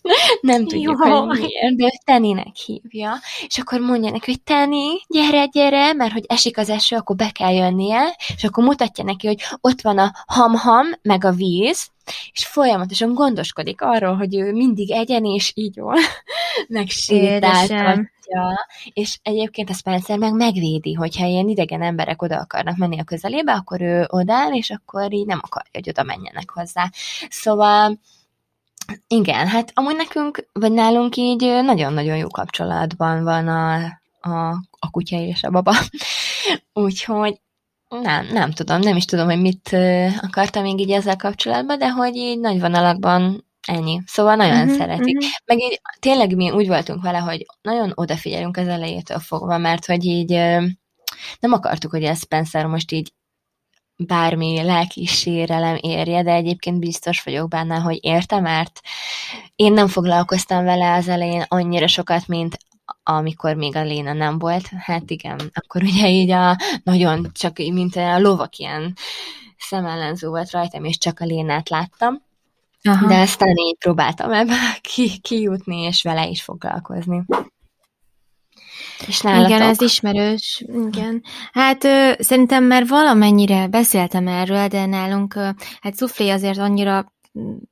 [0.41, 1.27] nem tudjuk, Jó.
[1.27, 6.25] hogy miért, de Teninek hívja, és akkor mondja neki, hogy Teni, gyere, gyere, mert hogy
[6.27, 10.13] esik az eső, akkor be kell jönnie, és akkor mutatja neki, hogy ott van a
[10.27, 11.89] ham-ham, meg a víz,
[12.33, 15.95] és folyamatosan gondoskodik arról, hogy ő mindig egyen és így jól
[16.69, 18.67] megsétáltatja.
[18.93, 23.53] És egyébként a Spencer meg megvédi, hogyha ilyen idegen emberek oda akarnak menni a közelébe,
[23.53, 26.91] akkor ő odáll, és akkor így nem akarja, hogy oda menjenek hozzá.
[27.29, 27.99] Szóval
[29.09, 33.75] igen, hát amúgy nekünk, vagy nálunk így nagyon-nagyon jó kapcsolatban van a,
[34.21, 34.49] a,
[34.79, 35.75] a kutya és a baba.
[36.73, 37.41] Úgyhogy
[38.03, 39.77] nem, nem tudom, nem is tudom, hogy mit
[40.21, 44.01] akartam még így ezzel kapcsolatban, de hogy így nagy vonalakban ennyi.
[44.07, 45.17] Szóval nagyon uh-huh, szeretik.
[45.17, 45.33] Uh-huh.
[45.45, 50.05] Meg így tényleg mi úgy voltunk vele, hogy nagyon odafigyelünk az elejétől fogva, mert hogy
[50.05, 50.31] így
[51.41, 53.13] nem akartuk, hogy a Spencer most így
[53.97, 58.81] bármi lelki sérelem érje, de egyébként biztos vagyok benne, hogy érte, mert
[59.57, 62.59] én nem foglalkoztam vele az elején annyira sokat, mint
[63.05, 64.69] amikor még a Léna nem volt.
[64.79, 68.97] Hát igen, akkor ugye így a nagyon csak mint a lovak ilyen
[69.59, 72.23] szemellenző volt rajtam, és csak a Lénát láttam.
[72.83, 73.07] Aha.
[73.07, 74.57] De aztán így próbáltam ebbe
[74.95, 77.25] ki, kijutni, és vele is foglalkozni.
[79.07, 79.49] És nálatok?
[79.49, 80.65] Igen, ez ismerős.
[80.87, 81.23] Igen.
[81.53, 85.49] Hát ö, szerintem már valamennyire beszéltem erről, de nálunk, ö,
[85.81, 87.13] hát Szuflé azért annyira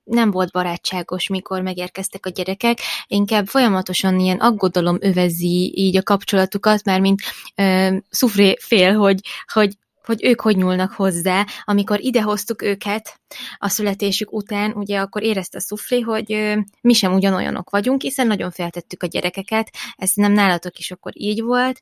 [0.04, 6.84] nem volt barátságos, mikor megérkeztek a gyerekek, inkább folyamatosan ilyen aggodalom övezi így a kapcsolatukat,
[6.84, 7.20] mert mint
[7.56, 9.20] uh, Szufré fél, hogy,
[9.52, 13.20] hogy hogy ők hogy nyúlnak hozzá, amikor idehoztuk őket
[13.58, 18.50] a születésük után, ugye akkor érezte a szuflé, hogy mi sem ugyanolyanok vagyunk, hiszen nagyon
[18.50, 21.80] feltettük a gyerekeket, ez nem nálatok is akkor így volt,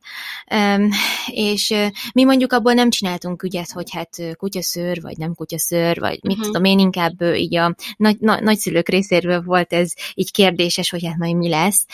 [1.27, 1.75] és
[2.13, 6.47] mi mondjuk abból nem csináltunk ügyet, hogy hát kutyaszőr, vagy nem kutyaszőr, vagy mit uh-huh.
[6.47, 11.17] tudom én, inkább így a nagy, na, nagyszülők részéről volt ez így kérdéses, hogy hát
[11.17, 11.87] majd mi lesz,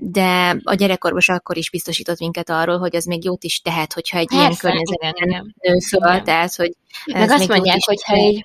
[0.00, 4.18] de a gyerekorvos akkor is biztosított minket arról, hogy az még jót is tehet, hogyha
[4.18, 6.72] egy Persze, ilyen környezetben nő föl, tehát, hogy
[7.12, 8.44] meg azt mondják, hogy ha így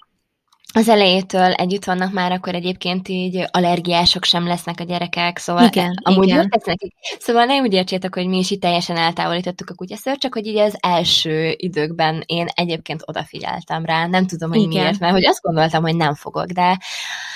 [0.78, 6.00] az elejétől együtt vannak már, akkor egyébként így allergiások sem lesznek a gyerekek, szóval igen,
[6.04, 6.48] amúgy igen.
[6.50, 6.94] lesz nekik.
[7.20, 10.58] Szóval ne úgy értsétek, hogy mi is itt teljesen eltávolítottuk a kutyaszört, csak hogy így
[10.58, 14.70] az első időkben én egyébként odafigyeltem rá, nem tudom, hogy igen.
[14.70, 16.78] miért, mert hogy azt gondoltam, hogy nem fogok, de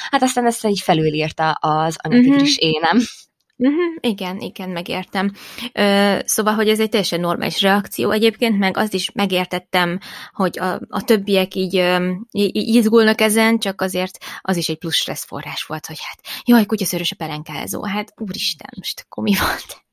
[0.09, 2.73] hát aztán ezt így felülírta az anyatigris uh-huh.
[2.73, 2.99] énem.
[3.61, 5.31] Uh-huh, igen, igen, megértem.
[5.73, 9.99] Ö, szóval, hogy ez egy teljesen normális reakció egyébként, meg azt is megértettem,
[10.31, 11.73] hogy a, a többiek így,
[12.31, 16.19] így, így izgulnak ezen, csak azért az is egy plusz stressz forrás volt, hogy hát,
[16.43, 19.87] jaj, kutyaszörös a pelenkázó, hát úristen, most akkor mi volt?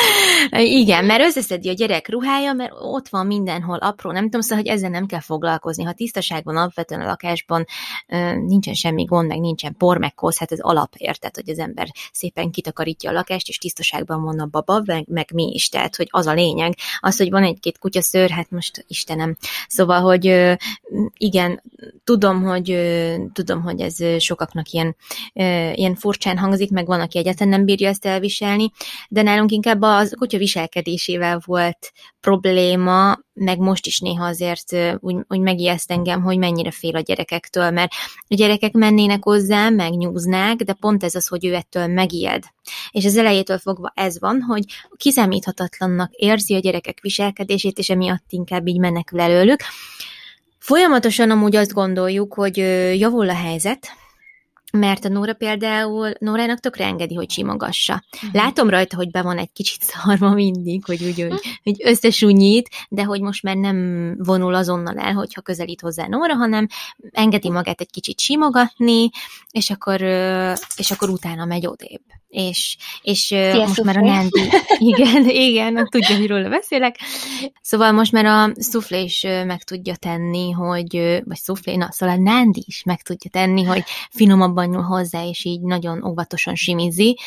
[0.80, 4.72] Igen, mert összeszedi a gyerek ruhája, mert ott van mindenhol apró, nem tudom, szóval, hogy
[4.72, 5.84] ezzel nem kell foglalkozni.
[5.84, 7.64] Ha tisztaságban alapvetően a lakásban
[8.46, 11.88] nincsen semmi gond, meg nincsen por, meg kosz, hát ez alap, érted, hogy az ember
[12.12, 16.08] szépen kitakarítja a lakást, és tisztaságban van a baba, meg, meg mi is, tehát, hogy
[16.10, 16.74] az a lényeg.
[17.00, 19.36] Az, hogy van egy-két kutyaszőr, hát most Istenem.
[19.68, 20.56] Szóval, hogy
[21.16, 21.62] igen,
[22.04, 22.78] tudom, hogy
[23.32, 24.96] tudom, hogy ez sokaknak ilyen,
[25.74, 28.72] ilyen furcsán hangzik, meg van, aki egyáltalán nem bírja ezt elviselni,
[29.08, 35.16] de nálunk inkább inkább a kutya viselkedésével volt probléma, meg most is néha azért úgy,
[35.28, 37.92] úgy megijeszt engem, hogy mennyire fél a gyerekektől, mert
[38.28, 42.44] a gyerekek mennének hozzá, megnyúznák, de pont ez az, hogy ő ettől megijed.
[42.90, 44.64] És az elejétől fogva ez van, hogy
[44.96, 49.60] kiszámíthatatlannak érzi a gyerekek viselkedését, és emiatt inkább így menekül előlük.
[50.58, 52.56] Folyamatosan amúgy azt gondoljuk, hogy
[52.98, 53.88] javul a helyzet,
[54.72, 58.04] mert a Nóra például, Nórának tökre engedi, hogy simogassa.
[58.14, 58.32] Uh-huh.
[58.32, 63.02] Látom rajta, hogy be van egy kicsit szarma mindig, hogy úgy, hogy, hogy összesúnyít, de
[63.02, 63.76] hogy most már nem
[64.18, 66.66] vonul azonnal el, hogyha közelít hozzá Nóra, hanem
[67.10, 69.10] engedi magát egy kicsit simogatni,
[69.50, 70.00] és akkor,
[70.76, 72.02] és akkor utána megy odébb
[72.32, 74.40] és, és Sziasztok most már a Nandi,
[74.92, 76.96] igen, igen, tudja, miről beszélek.
[77.62, 82.20] Szóval most már a szuflé is meg tudja tenni, hogy, vagy szuflé, na, szóval a
[82.20, 87.18] Nandi is meg tudja tenni, hogy finomabban nyúl hozzá, és így nagyon óvatosan simizi,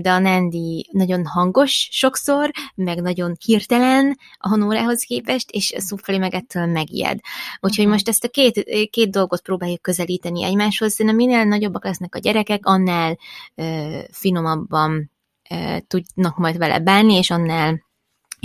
[0.00, 6.34] de a Nandi nagyon hangos sokszor, meg nagyon hirtelen a Honórához képest, és Szufali meg
[6.34, 7.18] ettől megijed.
[7.60, 7.92] Úgyhogy uh-huh.
[7.92, 12.66] most ezt a két, két dolgot próbáljuk közelíteni egymáshoz, szerintem minél nagyobbak lesznek a gyerekek,
[12.66, 13.18] annál
[13.54, 15.10] ö, finomabban
[15.50, 17.80] ö, tudnak majd vele bánni, és annál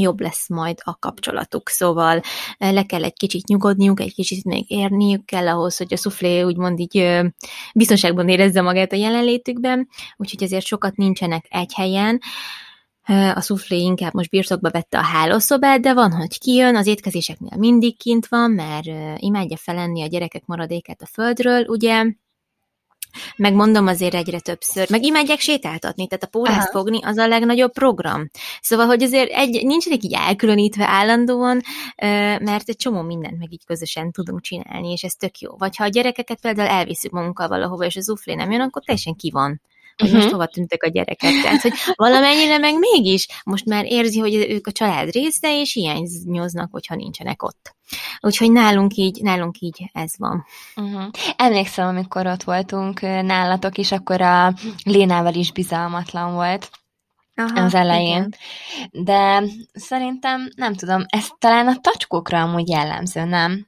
[0.02, 1.70] jobb lesz majd a kapcsolatuk.
[1.70, 2.22] Szóval
[2.58, 6.42] eh, le kell egy kicsit nyugodniuk, egy kicsit még érniük kell ahhoz, hogy a szuflé
[6.42, 7.22] úgymond így
[7.74, 9.88] biztonságban érezze magát a jelenlétükben,
[10.18, 12.20] úgyhogy ezért sokat nincsenek egy helyen.
[13.04, 17.58] Eh, a szuflé inkább most birtokba vette a hálószobát, de van, hogy kijön, az étkezéseknél
[17.58, 22.06] mindig kint van, mert eh, imádja felenni a gyerekek maradékát a földről, ugye,
[23.36, 27.72] meg mondom azért egyre többször, meg imádják sétáltatni, tehát a pórázt fogni az a legnagyobb
[27.72, 28.30] program.
[28.62, 31.62] Szóval, hogy azért egy, nincsenek így elkülönítve állandóan,
[32.40, 35.58] mert egy csomó mindent meg így közösen tudunk csinálni, és ez tök jó.
[35.58, 39.16] Vagy ha a gyerekeket például elviszük magunkkal valahova, és az uflé nem jön, akkor teljesen
[39.16, 39.62] ki van
[39.98, 40.24] hogy uh-huh.
[40.24, 41.42] most hova tűntek a gyerekek.
[41.42, 46.72] Tehát, hogy valamennyire meg mégis most már érzi, hogy ők a család része, és hiányoznak,
[46.72, 47.77] hogyha nincsenek ott.
[48.20, 50.46] Úgyhogy nálunk így, nálunk így ez van.
[50.76, 51.10] Uh-huh.
[51.36, 56.70] Emlékszem, amikor ott voltunk nálatok is, akkor a Lénával is bizalmatlan volt.
[57.36, 58.28] Aha, az elején.
[58.90, 59.04] Igen.
[59.04, 63.68] De szerintem, nem tudom, ez talán a tacskókra amúgy jellemző, nem?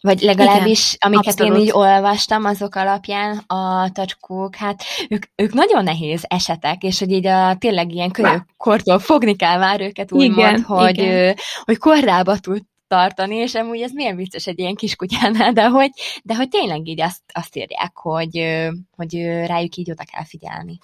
[0.00, 1.56] Vagy legalábbis, Igen, amiket abszolút.
[1.56, 7.10] én így olvastam, azok alapján a tacskók, hát ők, ők nagyon nehéz esetek, és hogy
[7.10, 8.12] így a tényleg ilyen
[8.56, 11.36] kortól fogni kell már őket úgymond, hogy, igen.
[11.64, 12.62] hogy korrába tud
[12.94, 15.90] tartani, és amúgy ez milyen vicces egy ilyen kiskutyánál, de hogy,
[16.22, 18.58] de hogy tényleg így azt, azt írják, hogy,
[18.96, 20.78] hogy rájuk így oda kell figyelni.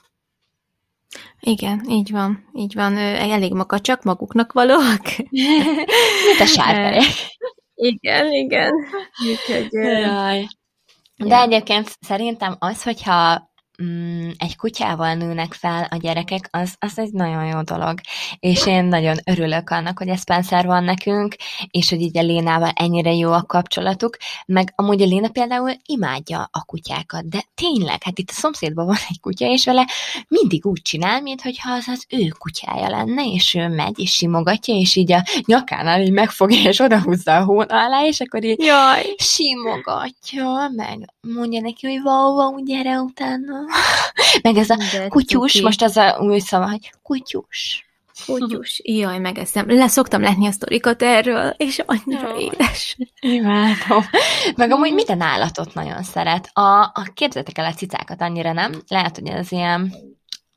[1.41, 2.97] Igen, így van, így van.
[2.97, 5.03] Elég makacsak, maguknak valóak.
[6.27, 7.05] Mint a sárkányok.
[7.75, 8.73] Igen, igen.
[9.31, 10.47] Úgyhogy, Jaj.
[11.17, 11.43] De ja.
[11.43, 13.50] egyébként szerintem az, hogyha
[13.83, 18.01] mm, egy kutyával nőnek fel a gyerekek, az, az egy nagyon jó dolog.
[18.39, 21.35] És én nagyon örülök annak, hogy ez Spencer van nekünk,
[21.71, 24.17] és hogy így a Lénával ennyire jó a kapcsolatuk,
[24.47, 28.97] meg amúgy a Léna például imádja a kutyákat, de tényleg, hát itt a szomszédban van
[29.09, 29.87] egy kutya, és vele
[30.29, 34.97] mindig úgy csinál, mintha az az ő kutyája lenne, és ő megy, és simogatja, és
[34.97, 39.15] így a nyakánál így megfogja, és odahúzza a hóna alá, és akkor így Jaj.
[39.17, 43.70] simogatja, meg mondja neki, hogy wow, wow, gyere utána.
[44.43, 45.65] meg ez a De kutyus, cuki.
[45.65, 47.85] most az a új szava, hogy kutyus.
[48.27, 48.81] Kutyus.
[48.85, 49.71] Jaj, megeszem.
[49.71, 52.43] Le szoktam látni a sztorikat erről, és annyira Jaj.
[52.43, 52.97] édes.
[53.21, 54.05] Imádom.
[54.57, 56.51] Meg amúgy minden állatot nagyon szeret.
[56.53, 58.83] A, a képzeljétek el a cicákat annyira nem.
[58.89, 59.95] Lehet, hogy ez ilyen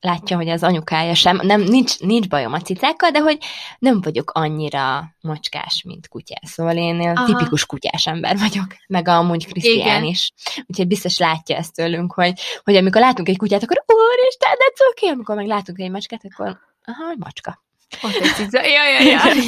[0.04, 1.40] látja, hogy az anyukája sem.
[1.44, 3.38] Nem, nincs, nincs bajom a cicákkal, de hogy
[3.80, 6.50] nem vagyok annyira macskás, mint kutyás.
[6.50, 7.26] Szóval én Aha.
[7.26, 8.66] tipikus kutyás ember vagyok.
[8.88, 10.32] Meg amúgy Krisztián is.
[10.66, 15.08] Úgyhogy biztos látja ezt tőlünk, hogy, hogy amikor látunk egy kutyát, akkor úristen, de cuki!
[15.08, 17.64] Amikor meg látunk egy macskát, akkor aha, macska.
[18.02, 18.62] Ott egy cica.
[18.62, 19.38] Jaj, jaj, jaj.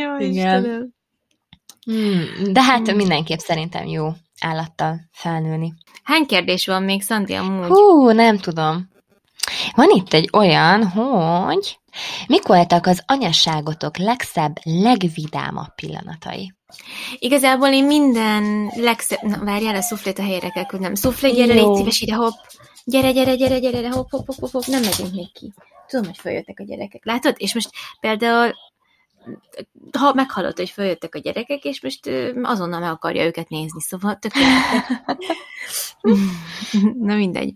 [0.00, 0.58] Jaj, Igen.
[0.58, 0.92] Istenem.
[1.84, 2.96] Hmm, de hát Hmm.
[2.96, 5.74] mindenképp szerintem jó állattal felnőni.
[6.02, 7.66] Hány kérdés van még, Szandi, amúgy?
[7.66, 8.92] Hú, nem tudom.
[9.74, 11.78] Van itt egy olyan, hogy
[12.26, 16.54] mik voltak az anyasságotok legszebb, legvidámabb pillanatai?
[17.18, 19.22] Igazából én minden legszebb...
[19.22, 20.94] Na, várjál, a szuflét a helyére kell küldnem.
[20.94, 21.68] Szuflé, gyere, Jó.
[21.68, 22.34] légy szíves ide, hopp.
[22.84, 24.64] Gyere, gyere, gyere, gyere, hopp, hopp, hopp, hopp, hopp.
[24.66, 25.52] Nem megyünk még ki.
[25.86, 27.04] Tudom, hogy följöttek a gyerekek.
[27.04, 27.34] Látod?
[27.38, 27.70] És most
[28.00, 28.54] például
[29.98, 32.10] ha meghallott, hogy följöttek a gyerekek, és most
[32.42, 35.96] azonnal meg akarja őket nézni, szóval tökéletes.
[37.08, 37.54] Na mindegy.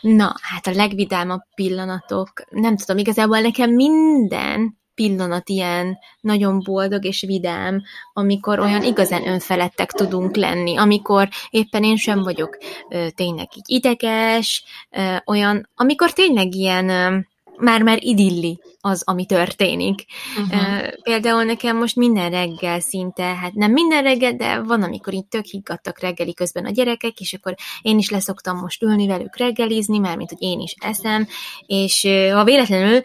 [0.00, 7.24] Na, hát a legvidámabb pillanatok, nem tudom, igazából nekem minden pillanat ilyen nagyon boldog és
[7.26, 7.82] vidám,
[8.12, 14.64] amikor olyan igazán önfeledtek tudunk lenni, amikor éppen én sem vagyok ö, tényleg így ideges,
[14.90, 17.18] ö, olyan, amikor tényleg ilyen ö,
[17.58, 20.04] már-már idilli az, ami történik.
[20.38, 20.60] Uh-huh.
[20.60, 25.26] Uh, például nekem most minden reggel szinte, hát nem minden reggel, de van, amikor így
[25.26, 29.98] tök higgadtak reggeli közben a gyerekek, és akkor én is leszoktam most ülni velük reggelizni,
[29.98, 31.26] mármint, hogy én is eszem,
[31.66, 33.00] és ha véletlenül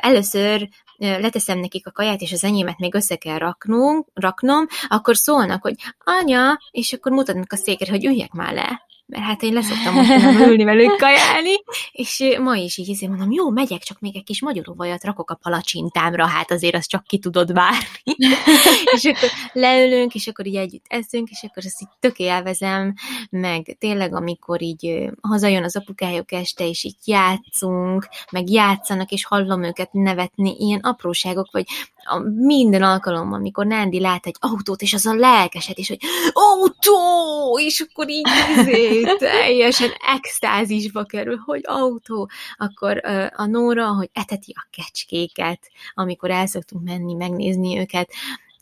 [0.00, 0.68] először
[0.98, 5.74] leteszem nekik a kaját, és az enyémet még össze kell raknunk, raknom, akkor szólnak, hogy
[5.98, 10.48] anya, és akkor mutatnak a székre, hogy üljek már le mert hát én leszoktam mostanában
[10.48, 11.54] ülni velük kajálni,
[11.92, 15.34] és ma is így ezért mondom, jó, megyek, csak még egy kis magyaróvajat rakok a
[15.34, 18.16] palacsintámra, hát azért azt csak ki tudod várni.
[18.94, 22.94] és akkor leülünk, és akkor így együtt eszünk, és akkor azt így tök élvezem,
[23.30, 29.62] meg tényleg, amikor így hazajön az apukájuk este, és így játszunk, meg játszanak, és hallom
[29.62, 31.66] őket nevetni, ilyen apróságok, vagy
[32.08, 35.98] a minden alkalommal, amikor Nándi lát egy autót, és az a lelkeset, és hogy
[36.32, 43.00] autó, és akkor így izé, teljesen extázisba kerül, hogy autó, akkor
[43.36, 48.10] a Nóra, hogy eteti a kecskéket, amikor el szoktunk menni, megnézni őket,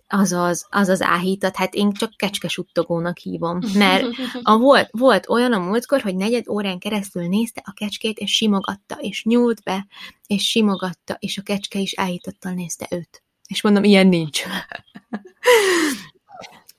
[0.08, 4.06] az az, az, az áhítat, hát én csak kecskesuttogónak hívom, mert
[4.42, 8.94] a volt, volt olyan a múltkor, hogy negyed órán keresztül nézte a kecskét, és simogatta,
[9.00, 9.86] és nyúlt be,
[10.26, 13.25] és simogatta, és a kecske is áhítattal nézte őt.
[13.46, 14.42] És mondom, ilyen nincs.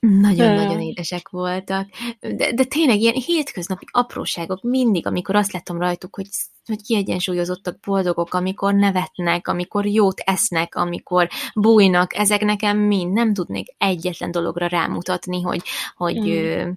[0.00, 1.88] Nagyon-nagyon édesek voltak.
[2.20, 6.26] De, de tényleg ilyen hétköznapi apróságok mindig, amikor azt látom rajtuk, hogy,
[6.66, 13.74] hogy kiegyensúlyozottak, boldogok, amikor nevetnek, amikor jót esznek, amikor bújnak, ezek nekem mind nem tudnék
[13.78, 15.62] egyetlen dologra rámutatni, hogy,
[15.94, 16.70] hogy, Mm.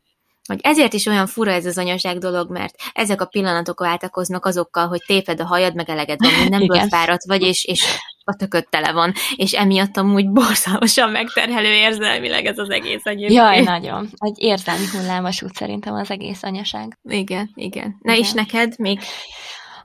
[0.48, 4.88] hogy ezért is olyan fura ez az anyaság dolog, mert ezek a pillanatok váltakoznak azokkal,
[4.88, 8.91] hogy téped a hajad, meg eleged van mindenből, fáradt vagy, és, és a tököd tele
[8.91, 13.39] van, és emiatt amúgy borzalmasan megterhelő érzelmileg ez az egész egyébként.
[13.39, 14.09] Jaj, nagyon.
[14.17, 16.97] Egy érzelmi hullámos út szerintem az egész anyaság.
[17.03, 17.97] Igen, igen.
[18.01, 18.24] Na Igen.
[18.24, 18.99] és neked még?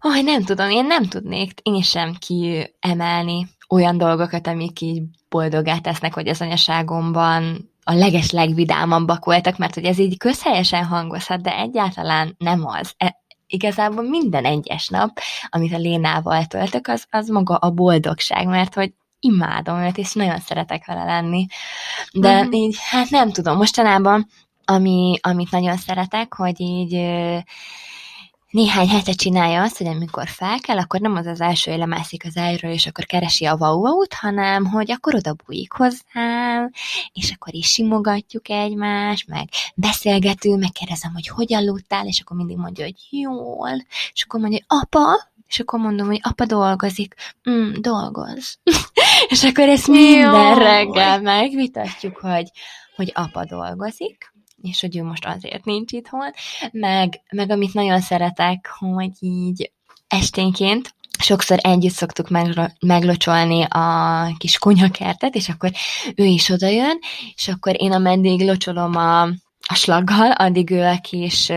[0.01, 6.15] Aj, nem tudom, én nem tudnék én sem kiemelni olyan dolgokat, amik így boldogát tesznek,
[6.15, 12.35] hogy az anyaságomban a leges legvidámabbak voltak, mert hogy ez így közhelyesen hangozhat, de egyáltalán
[12.39, 12.95] nem az.
[12.97, 15.19] E- igazából minden egyes nap,
[15.49, 20.39] amit a Lénával töltök, az, az maga a boldogság, mert hogy imádom őt, és nagyon
[20.39, 21.47] szeretek vele lenni.
[22.13, 22.53] De Mhm.
[22.53, 24.27] így, hát nem tudom, mostanában,
[24.65, 26.95] ami, amit nagyon szeretek, hogy így
[28.57, 32.37] néhány hete csinálja azt, hogy amikor fel kell, akkor nem az az első, lemászik az
[32.37, 36.71] ágyról, és akkor keresi a wow hanem hogy akkor oda bújik hozzám,
[37.13, 42.85] és akkor is simogatjuk egymást, meg beszélgetünk, megkérdezem, hogy hogy aludtál, és akkor mindig mondja,
[42.85, 43.71] hogy jól,
[44.13, 47.15] és akkor mondja, hogy apa, és akkor mondom, hogy apa dolgozik,
[47.51, 48.59] mm, dolgoz.
[49.29, 50.59] és akkor ezt minden Jaj.
[50.59, 52.51] reggel megvitatjuk, hogy,
[52.97, 56.31] hogy apa dolgozik, és hogy ő most azért nincs itthon,
[56.73, 59.73] meg, meg amit nagyon szeretek, hogy így
[60.09, 62.29] esténként sokszor együtt szoktuk
[62.81, 65.71] meglocsolni a kis kunyakertet, és akkor
[66.15, 66.99] ő is odajön,
[67.35, 69.23] és akkor én ameddig locsolom a,
[69.69, 71.53] a slaggal, addig ő a kis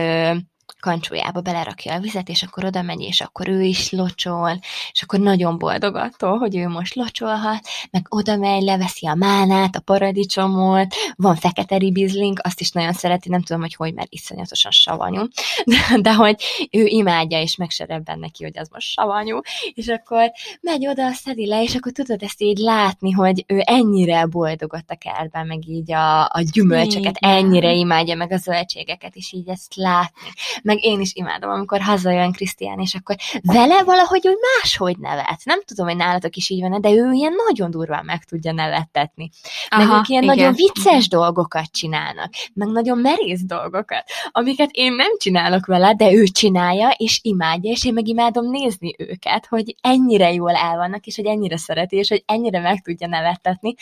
[0.80, 4.58] kancsójába belerakja a vizet, és akkor oda megy, és akkor ő is locsol,
[4.92, 9.76] és akkor nagyon boldog attól, hogy ő most locsolhat, meg oda megy, leveszi a mánát,
[9.76, 14.70] a paradicsomot, van fekete ribizling, azt is nagyon szereti, nem tudom, hogy hogy, mert iszonyatosan
[14.70, 15.22] savanyú,
[15.64, 19.40] de, de hogy ő imádja, és megserebben neki, hogy az most savanyú,
[19.74, 24.26] és akkor megy oda, szedi le, és akkor tudod ezt így látni, hogy ő ennyire
[24.26, 27.36] boldog ott a kertben, meg így a, a gyümölcsöket, Igen.
[27.36, 32.32] ennyire imádja, meg a zöldségeket, és így ezt látni meg én is imádom, amikor hazajön
[32.32, 35.40] Krisztián, és akkor vele valahogy úgy máshogy nevet.
[35.44, 39.30] Nem tudom, hogy nálatok is így van, de ő ilyen nagyon durván meg tudja nevettetni.
[39.76, 40.36] Meg Aha, ők ilyen igen.
[40.36, 46.24] nagyon vicces dolgokat csinálnak, meg nagyon merész dolgokat, amiket én nem csinálok vele, de ő
[46.24, 51.16] csinálja, és imádja, és én meg imádom nézni őket, hogy ennyire jól el vannak, és
[51.16, 53.74] hogy ennyire szereti, és hogy ennyire meg tudja nevettetni,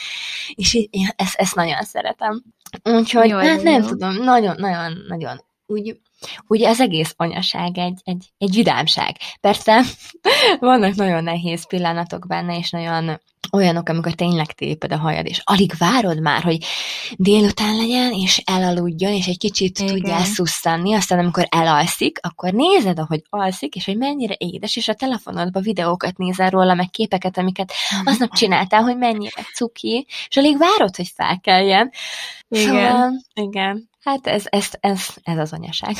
[0.54, 2.42] és én ezt, ezt nagyon szeretem.
[2.84, 3.88] Úgyhogy jó, hát nem jó.
[3.88, 6.00] tudom, nagyon-nagyon-nagyon úgy
[6.46, 9.16] úgy az egész anyaság egy, egy, egy vidámság.
[9.40, 9.82] Persze
[10.60, 13.20] vannak nagyon nehéz pillanatok benne, és nagyon
[13.52, 16.64] olyanok, amikor tényleg téped a hajad, és alig várod már, hogy
[17.16, 19.94] délután legyen, és elaludjon, és egy kicsit Igen.
[19.94, 24.94] tudjál szusszanni, aztán amikor elalszik, akkor nézed, ahogy alszik, és hogy mennyire édes, és a
[24.94, 27.72] telefonodban videókat nézel róla, meg képeket, amiket
[28.04, 31.90] aznap csináltál, hogy mennyire cuki, és alig várod, hogy felkeljen.
[32.48, 32.66] Igen.
[32.66, 33.88] Szóval, igen.
[34.00, 35.96] Hát ez, ez, ez, ez az anyaság.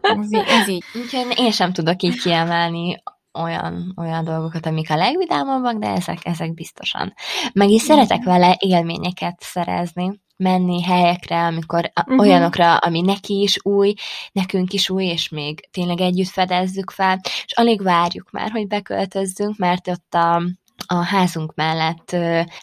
[0.00, 0.84] Ez, ez így.
[1.02, 3.02] Úgyhogy én sem tudok így kiemelni
[3.42, 7.14] olyan, olyan dolgokat, amik a legvidámabbak, de ezek, ezek biztosan.
[7.52, 12.18] Meg is szeretek vele élményeket szerezni, menni helyekre, amikor uh-huh.
[12.18, 13.94] olyanokra, ami neki is új,
[14.32, 19.56] nekünk is új, és még tényleg együtt fedezzük fel, és alig várjuk már, hogy beköltözzünk,
[19.56, 20.42] mert ott a,
[20.86, 22.10] a házunk mellett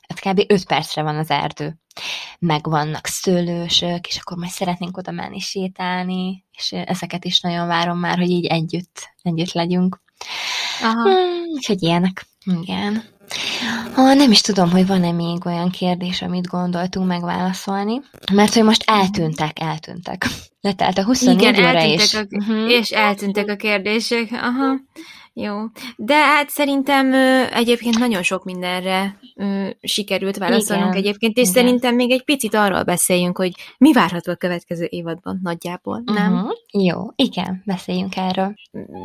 [0.08, 0.44] hát kb.
[0.48, 1.78] 5 percre van az erdő
[2.40, 8.00] meg vannak szőlősök, és akkor majd szeretnénk oda menni sétálni, és ezeket is nagyon várom
[8.00, 10.02] már, hogy így együtt, együtt legyünk.
[10.82, 11.02] Aha.
[11.04, 12.26] Hmm, úgyhogy ilyenek.
[12.64, 13.04] Igen.
[13.94, 18.02] Ha nem is tudom, hogy van-e még olyan kérdés, amit gondoltunk megválaszolni,
[18.34, 20.28] mert hogy most eltűntek, eltűntek.
[20.62, 22.14] Letelt a 24 Igen, óra és...
[22.14, 22.70] A, uh-huh.
[22.70, 24.28] és eltűntek a kérdések.
[24.32, 24.76] Aha.
[25.36, 25.56] Jó,
[25.96, 31.04] de hát szerintem ö, egyébként nagyon sok mindenre ö, sikerült válaszolnunk Igen.
[31.04, 31.54] egyébként, és Igen.
[31.54, 36.34] szerintem még egy picit arról beszéljünk, hogy mi várható a következő évadban nagyjából, nem?
[36.34, 36.52] Uh-huh.
[36.72, 38.54] Jó, igen, beszéljünk erről.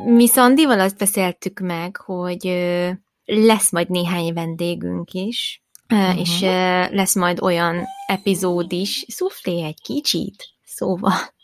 [0.05, 2.89] Mi Szandival azt beszéltük meg, hogy ö,
[3.25, 6.21] lesz majd néhány vendégünk is, uh-huh.
[6.21, 6.47] és ö,
[6.95, 11.37] lesz majd olyan epizód is, szuflé egy kicsit, szóval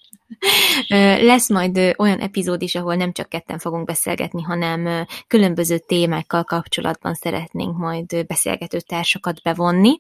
[1.21, 7.15] lesz majd olyan epizód is, ahol nem csak ketten fogunk beszélgetni, hanem különböző témákkal kapcsolatban
[7.15, 9.99] szeretnénk majd beszélgető társakat bevonni.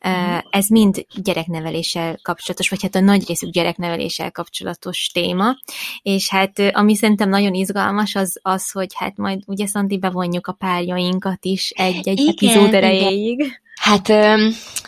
[0.00, 0.38] Mhm.
[0.50, 5.56] Ez mind gyerekneveléssel kapcsolatos, vagy hát a nagy részük gyerekneveléssel kapcsolatos téma,
[6.02, 10.52] és hát ami szerintem nagyon izgalmas az az, hogy hát majd ugye Szanti bevonjuk a
[10.52, 13.38] párjainkat is egy-egy epizód erejéig.
[13.38, 13.64] Igen.
[13.86, 14.08] Hát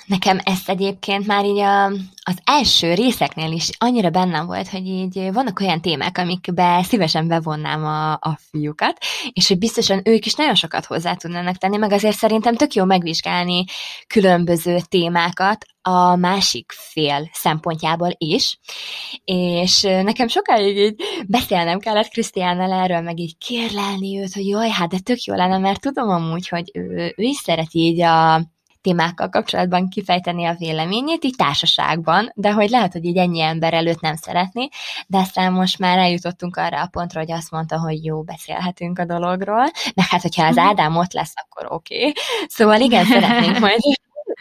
[0.07, 1.85] nekem ezt egyébként már így a,
[2.23, 7.85] az első részeknél is annyira bennem volt, hogy így vannak olyan témák, amikbe szívesen bevonnám
[7.85, 8.99] a, a fiúkat,
[9.33, 12.85] és hogy biztosan ők is nagyon sokat hozzá tudnának tenni, meg azért szerintem tök jó
[12.85, 13.65] megvizsgálni
[14.07, 18.59] különböző témákat a másik fél szempontjából is,
[19.25, 20.95] és nekem sokáig így
[21.27, 25.59] beszélnem kellett Krisztiánnal erről, meg így kérlelni őt, hogy jaj, hát de tök jó lenne,
[25.59, 28.47] mert tudom amúgy, hogy ő, ő is szereti így a
[28.89, 34.01] témákkal kapcsolatban kifejteni a véleményét, így társaságban, de hogy lehet, hogy így ennyi ember előtt
[34.01, 34.69] nem szeretné,
[35.07, 39.05] de aztán most már eljutottunk arra a pontra, hogy azt mondta, hogy jó, beszélhetünk a
[39.05, 40.67] dologról, meg hát, hogyha az mhm.
[40.67, 41.99] Ádám ott lesz, akkor oké.
[41.99, 42.13] Okay.
[42.47, 43.79] Szóval igen, szeretnénk majd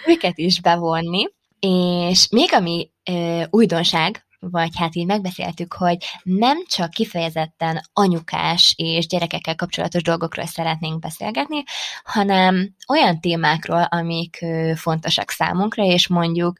[0.05, 1.27] őket is bevonni,
[1.59, 9.07] és még ami ö, újdonság, vagy hát így megbeszéltük, hogy nem csak kifejezetten anyukás és
[9.07, 11.63] gyerekekkel kapcsolatos dolgokról szeretnénk beszélgetni,
[12.03, 14.45] hanem olyan témákról, amik
[14.75, 16.57] fontosak számunkra, és mondjuk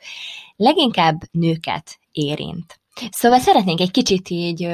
[0.55, 2.79] leginkább nőket érint.
[3.11, 4.69] Szóval szeretnénk egy kicsit így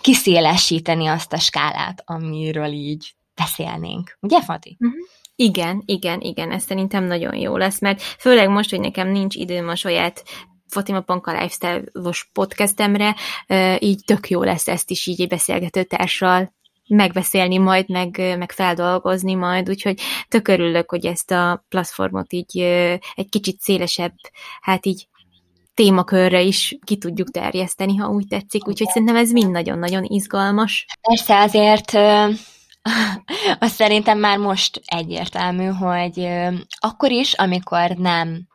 [0.00, 4.16] kiszélesíteni azt a skálát, amiről így beszélnénk.
[4.20, 4.76] Ugye, Fati?
[4.80, 4.98] Uh-huh.
[5.34, 9.68] Igen, igen, igen, ez szerintem nagyon jó lesz, mert főleg most, hogy nekem nincs időm
[9.68, 10.24] a saját
[10.70, 13.16] Fatima Panka lifestyle-os podcastemre,
[13.78, 16.52] így tök jó lesz ezt is így egy beszélgető társal
[16.86, 22.58] megbeszélni majd, meg, meg feldolgozni majd, úgyhogy tök örülök, hogy ezt a platformot így
[23.14, 24.14] egy kicsit szélesebb,
[24.60, 25.08] hát így
[25.74, 30.86] témakörre is ki tudjuk terjeszteni, ha úgy tetszik, úgyhogy szerintem ez mind nagyon-nagyon izgalmas.
[31.00, 31.94] Persze azért
[33.64, 36.28] azt szerintem már most egyértelmű, hogy
[36.78, 38.48] akkor is, amikor nem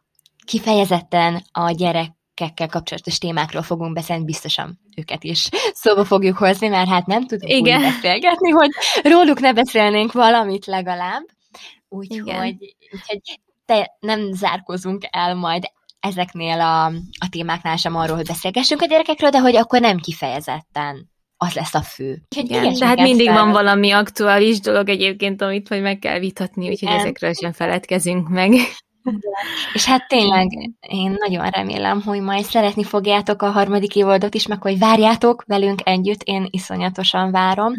[0.45, 7.05] kifejezetten a gyerekekkel kapcsolatos témákról fogunk beszélni, biztosan őket is szóba fogjuk hozni, mert hát
[7.05, 7.77] nem tudunk Igen.
[7.77, 8.69] úgy beszélgetni, hogy
[9.03, 11.23] róluk ne beszélnénk valamit legalább.
[11.89, 15.63] Úgyhogy, úgyhogy te nem zárkozunk el majd
[15.99, 16.85] ezeknél a,
[17.19, 21.73] a témáknál sem arról, hogy beszélgessünk a gyerekekről, de hogy akkor nem kifejezetten az lesz
[21.73, 22.21] a fő.
[22.35, 23.35] Úgyhogy Igen, de hát mindig fel...
[23.35, 26.99] van valami aktuális dolog egyébként, amit majd meg kell vitatni, úgyhogy Igen.
[26.99, 28.51] ezekről sem feledkezünk meg.
[29.73, 30.47] És hát tényleg
[30.79, 35.79] én nagyon remélem, hogy majd szeretni fogjátok a harmadik évadot is, meg hogy várjátok velünk
[35.83, 37.73] együtt, én iszonyatosan várom.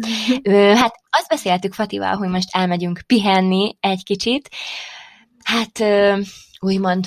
[0.75, 4.49] hát azt beszéltük Fatival, hogy most elmegyünk pihenni egy kicsit.
[5.43, 5.83] Hát
[6.59, 7.05] úgymond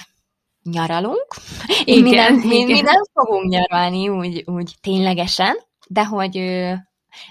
[0.63, 1.27] nyaralunk.
[1.85, 2.47] Igen, minden, igen.
[2.47, 5.57] Mi, mi nem fogunk nyaralni úgy, úgy ténylegesen,
[5.89, 6.43] de hogy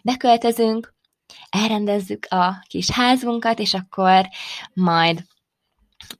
[0.04, 0.94] beköltözünk,
[1.50, 4.28] elrendezzük a kis házunkat, és akkor
[4.74, 5.24] majd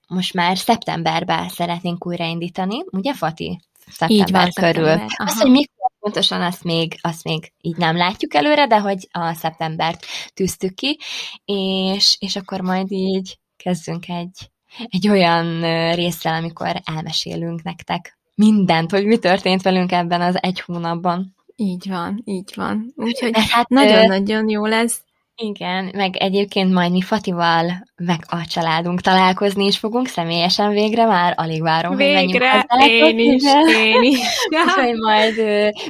[0.08, 3.60] most már szeptemberben szeretnénk újraindítani, ugye Fati?
[3.88, 4.86] Szeptember így van, körül.
[4.86, 5.16] Szeptember.
[5.18, 9.34] Azt, hogy mikor pontosan azt még, azt még így nem látjuk előre, de hogy a
[9.34, 11.00] szeptembert tűztük ki,
[11.46, 14.52] és, és akkor majd így kezdünk egy,
[14.90, 15.62] egy olyan
[15.96, 21.36] részre, amikor elmesélünk nektek mindent, hogy mi történt velünk ebben az egy hónapban.
[21.56, 22.94] Így van, így van.
[22.96, 25.02] Úgyhogy hát, nagyon-nagyon jó lesz.
[25.42, 31.34] Igen, meg egyébként majd mi Fatival, meg a családunk találkozni is fogunk személyesen végre, már
[31.38, 33.44] alig várom, végre, hogy menjünk én is,
[33.76, 34.20] én is.
[34.66, 35.36] Úgyhogy majd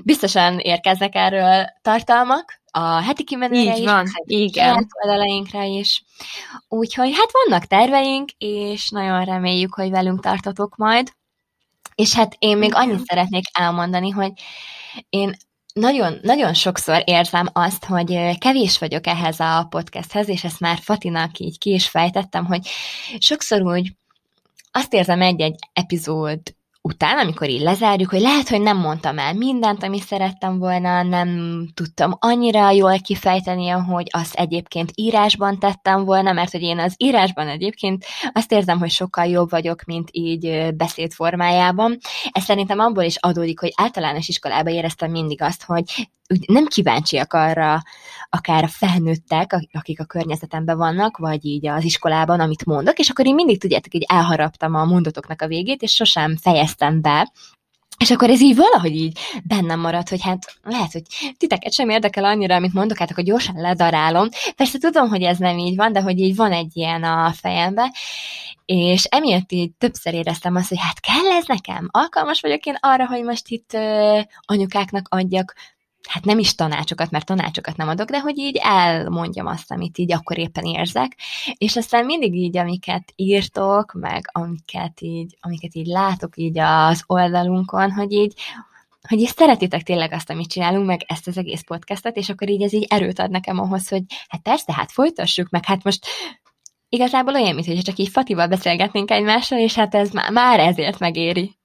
[0.03, 4.87] biztosan érkeznek erről tartalmak, a heti kimenőre Így is, van, igen.
[5.03, 6.03] oldalainkra is.
[6.67, 11.11] Úgyhogy hát vannak terveink, és nagyon reméljük, hogy velünk tartatok majd.
[11.95, 14.31] És hát én még annyit szeretnék elmondani, hogy
[15.09, 15.35] én
[15.79, 21.39] nagyon, nagyon sokszor érzem azt, hogy kevés vagyok ehhez a podcasthez, és ezt már Fatinak
[21.39, 22.67] így ki is fejtettem, hogy
[23.17, 23.93] sokszor úgy
[24.71, 26.39] azt érzem egy-egy epizód
[26.89, 31.29] után, amikor így lezárjuk, hogy lehet, hogy nem mondtam el mindent, amit szerettem volna, nem
[31.73, 37.47] tudtam annyira jól kifejteni, ahogy azt egyébként írásban tettem volna, mert hogy én az írásban
[37.47, 41.97] egyébként azt érzem, hogy sokkal jobb vagyok, mint így beszéd formájában.
[42.31, 46.09] Ez szerintem abból is adódik, hogy általános iskolában éreztem mindig azt, hogy
[46.47, 47.81] nem kíváncsiak arra
[48.29, 53.25] akár a felnőttek, akik a környezetemben vannak, vagy így az iskolában, amit mondok, és akkor
[53.25, 57.31] én mindig, tudjátok, így elharaptam a mondatoknak a végét, és sosem fejeztem be,
[57.99, 61.03] és akkor ez így valahogy így bennem maradt, hogy hát lehet, hogy
[61.37, 64.27] titeket sem érdekel annyira, amit mondok, hát akkor gyorsan ledarálom.
[64.55, 67.91] Persze tudom, hogy ez nem így van, de hogy így van egy ilyen a fejembe,
[68.65, 71.87] és emiatt így többször éreztem azt, hogy hát kell ez nekem?
[71.91, 75.55] Alkalmas vagyok én arra, hogy most itt ö, anyukáknak adjak
[76.07, 80.13] hát nem is tanácsokat, mert tanácsokat nem adok, de hogy így elmondjam azt, amit így
[80.13, 81.17] akkor éppen érzek,
[81.57, 87.91] és aztán mindig így, amiket írtok, meg amiket így, amiket így látok így az oldalunkon,
[87.91, 88.33] hogy így,
[89.07, 92.61] hogy így szeretitek tényleg azt, amit csinálunk, meg ezt az egész podcastot, és akkor így
[92.61, 96.05] ez így erőt ad nekem ahhoz, hogy hát persze, hát folytassuk, meg hát most
[96.89, 101.58] igazából olyan, mintha csak így Fatival beszélgetnénk egymással, és hát ez már, már ezért megéri.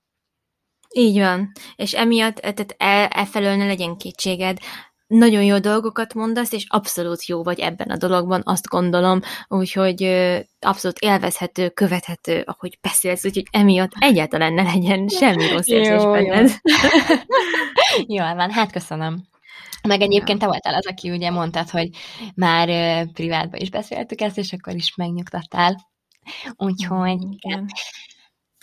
[0.97, 1.53] Így van.
[1.77, 4.59] És emiatt, tehát e, e felől ne legyen kétséged,
[5.07, 10.03] nagyon jó dolgokat mondasz, és abszolút jó vagy ebben a dologban, azt gondolom, úgyhogy
[10.61, 16.51] abszolút élvezhető, követhető, ahogy beszélsz, úgyhogy emiatt egyáltalán ne legyen semmi rossz érzés jó, benned.
[16.63, 16.75] Jó.
[18.17, 19.23] Jól van, hát köszönöm.
[19.89, 21.89] Meg egyébként te voltál az, aki ugye mondtad, hogy
[22.35, 22.69] már
[23.13, 25.89] privátban is beszéltük ezt, és akkor is megnyugtattál.
[26.57, 27.67] Úgyhogy igen.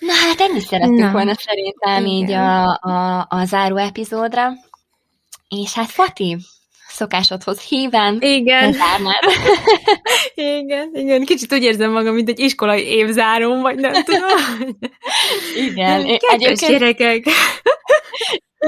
[0.02, 1.12] Na hát ennyit szerettük Na.
[1.12, 2.08] volna szerintem Igen.
[2.08, 4.52] így a, a, a záró epizódra.
[5.50, 6.38] És hát Fati,
[6.88, 8.18] szokásodhoz híven.
[8.22, 8.76] Igen.
[10.60, 11.26] igen, igen.
[11.26, 14.78] Kicsit úgy érzem magam, mint egy iskolai évzárom, vagy nem tudom.
[15.56, 16.02] igen.
[16.02, 16.72] Kedves Egyébként...
[16.72, 17.26] gyerekek.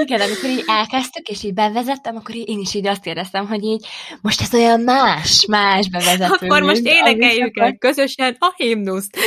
[0.00, 3.86] Igen, amikor így elkezdtük, és így bevezettem, akkor én is így azt éreztem, hogy így
[4.22, 6.46] most ez olyan más, más bevezető.
[6.46, 9.18] Akkor most énekeljük el közösen a himnuszt.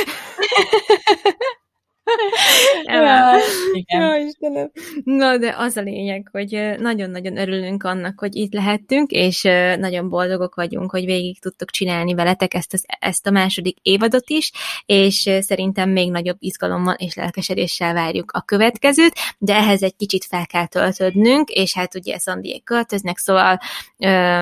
[2.84, 3.38] ja,
[3.72, 4.00] igen.
[4.00, 4.70] Ja, Istenem.
[5.04, 9.42] Na, de az a lényeg, hogy nagyon-nagyon örülünk annak, hogy itt lehettünk, és
[9.78, 14.52] nagyon boldogok vagyunk, hogy végig tudtok csinálni veletek ezt, az, ezt a második évadot is,
[14.86, 20.46] és szerintem még nagyobb izgalommal és lelkesedéssel várjuk a következőt, de ehhez egy kicsit fel
[20.46, 23.58] kell töltődnünk, és hát ugye Szandiék költöznek, szóval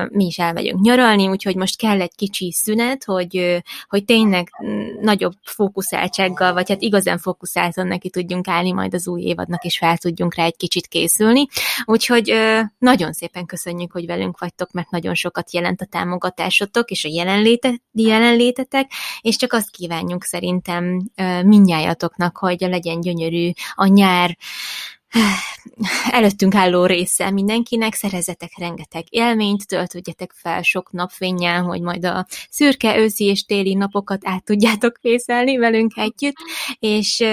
[0.09, 4.49] mi is elmegyünk nyaralni, úgyhogy most kell egy kicsi szünet, hogy, hogy tényleg
[5.01, 9.77] nagyobb fókuszáltsággal, vagy hát igazán fókuszáltsággal tisztázon neki tudjunk állni majd az új évadnak, és
[9.77, 11.47] fel tudjunk rá egy kicsit készülni.
[11.85, 12.33] Úgyhogy
[12.77, 17.81] nagyon szépen köszönjük, hogy velünk vagytok, mert nagyon sokat jelent a támogatásotok, és a jelenléte,
[17.91, 18.91] jelenlétetek,
[19.21, 21.09] és csak azt kívánjuk szerintem
[21.43, 24.37] mindnyájatoknak, hogy legyen gyönyörű a nyár,
[26.11, 32.97] előttünk álló része mindenkinek, szerezetek rengeteg élményt, töltődjetek fel sok napfényen, hogy majd a szürke
[32.97, 36.35] őszi és téli napokat át tudjátok vészelni velünk együtt,
[36.79, 37.23] és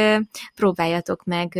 [0.55, 1.55] próbáljatok meg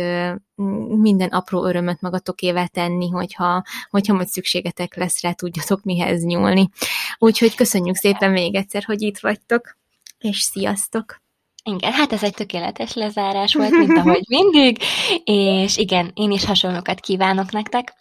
[0.87, 6.69] minden apró örömöt magatokével tenni, hogyha, hogyha majd szükségetek lesz rá, tudjatok mihez nyúlni.
[7.17, 9.77] Úgyhogy köszönjük szépen még egyszer, hogy itt vagytok,
[10.19, 11.24] és sziasztok!
[11.69, 14.77] Igen, hát ez egy tökéletes lezárás volt, mint ahogy mindig,
[15.23, 17.93] és igen, én is hasonlókat kívánok nektek,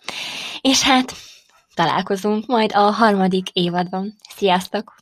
[0.60, 1.12] és hát
[1.74, 4.14] találkozunk majd a harmadik évadban.
[4.36, 4.94] Sziasztok!